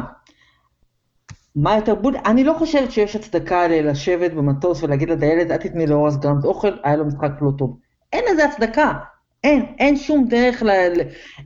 [1.56, 2.16] מה יותר בול?
[2.26, 6.96] אני לא חושבת שיש הצדקה לשבת במטוס ולהגיד לדיילת, אל תתני לאורס גרנט אוכל, היה
[6.96, 7.78] לו משחק לא טוב.
[8.14, 8.94] אין לזה הצדקה.
[9.44, 10.74] אין, אין שום דרך, לה,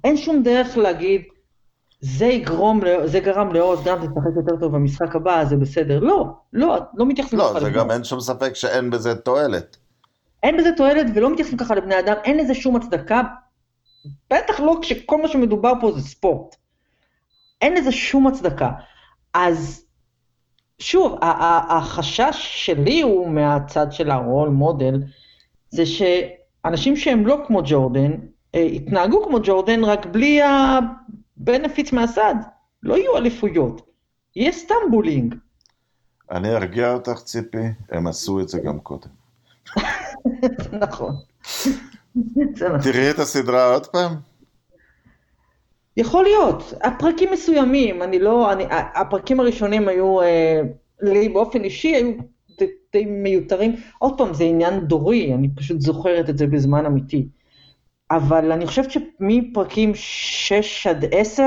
[0.04, 1.22] אין שום דרך להגיד,
[2.02, 6.00] זה יגרום, זה גרם לאורס גרנט לשחק יותר טוב במשחק הבא, זה בסדר.
[6.00, 9.78] לא, לא, לא מתייחסים לא, זה גם אין שום ספק שאין בזה תועלת.
[10.44, 13.22] אין בזה תועלת ולא מתייחסים ככה לבני אדם, אין לזה שום הצדקה,
[14.30, 16.56] בטח לא כשכל מה שמדובר פה זה ספורט.
[17.62, 18.72] אין לזה שום הצדקה.
[19.34, 19.86] אז
[20.80, 21.18] שוב,
[21.70, 25.04] החשש שלי הוא מהצד של הרול מודל,
[25.70, 28.12] זה שאנשים שהם לא כמו ג'ורדן,
[28.56, 32.36] אה, יתנהגו כמו ג'ורדן רק בלי הבנפיץ מהסד.
[32.84, 33.82] לא יהיו אליפויות,
[34.36, 35.36] יהיה סתם בולינג.
[36.32, 39.10] אני ארגיע אותך, ציפי, הם עשו את זה גם קודם.
[40.84, 41.16] נכון.
[42.84, 44.16] תראי את הסדרה עוד פעם.
[45.98, 50.62] יכול להיות, הפרקים מסוימים, אני לא, אני, הפרקים הראשונים היו, אה,
[51.02, 52.12] לי באופן אישי, היו
[52.60, 53.76] די, די מיותרים.
[54.00, 57.28] עוד פעם, זה עניין דורי, אני פשוט זוכרת את זה בזמן אמיתי.
[58.12, 61.44] אבל אני חושבת שמפרקים 6 עד 10,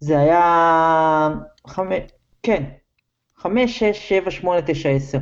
[0.00, 1.34] זה היה...
[1.66, 1.98] חמש,
[2.42, 2.62] כן,
[3.36, 5.18] 5, 6, 7, 8, 9, 10.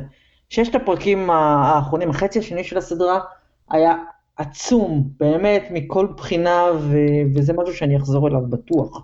[0.51, 3.19] ששת הפרקים האחרונים, החצי השני של הסדרה,
[3.69, 3.95] היה
[4.37, 9.01] עצום, באמת, מכל בחינה, ו- וזה משהו שאני אחזור אליו בטוח.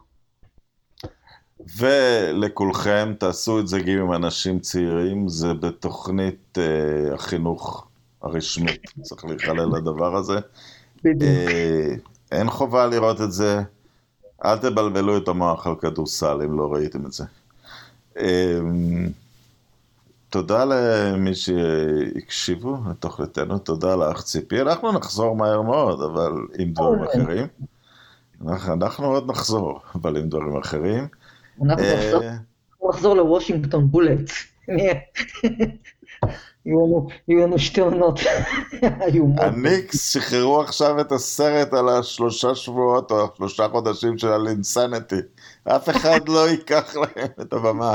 [1.77, 7.87] ולכולכם, תעשו את זה גם עם אנשים צעירים, זה בתוכנית אה, החינוך
[8.21, 10.37] הרשמית, צריך להיכלל לדבר הזה.
[11.05, 11.93] אה,
[12.31, 13.61] אין חובה לראות את זה,
[14.45, 17.23] אל תבלבלו את המוח על כדורסל אם לא ראיתם את זה.
[18.19, 18.59] אה,
[20.37, 24.61] תודה למי שהקשיבו לתוכניתנו, תודה לך ציפי.
[24.61, 27.21] אנחנו נחזור מהר מאוד, אבל עם דברים אוקיי.
[27.23, 27.47] אחרים.
[28.73, 31.07] אנחנו עוד נחזור, אבל עם דברים אחרים.
[31.65, 32.35] אנחנו אה,
[32.89, 34.31] נחזור לוושינגטון בולט.
[36.65, 38.19] יהיו לנו שתי עונות
[39.13, 39.39] איומות.
[39.39, 45.15] הניקס שחררו עכשיו את הסרט על השלושה שבועות או השלושה חודשים של הלינסניטי.
[45.63, 47.93] אף אחד לא ייקח להם את הבמה.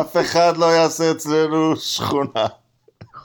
[0.00, 2.46] אף אחד לא יעשה אצלנו שכונה.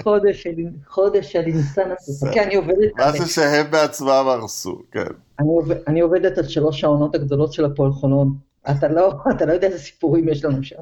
[0.03, 0.49] חודש של,
[0.87, 2.11] חודש של אינסנטי.
[2.33, 2.91] כן, אני עובדת...
[2.99, 5.03] משהו שהם בעצמם הרסו, כן.
[5.39, 8.35] אני, עובד, אני עובדת על שלוש העונות הגדולות של הפועל חולון.
[8.71, 10.81] אתה לא, אתה לא יודע איזה סיפורים יש לנו שם.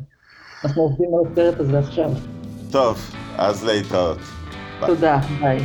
[0.64, 2.10] אנחנו עובדים על הסרט הזה עכשיו.
[2.72, 2.98] טוב,
[3.38, 4.18] אז להתראות.
[4.86, 5.60] תודה, ביי.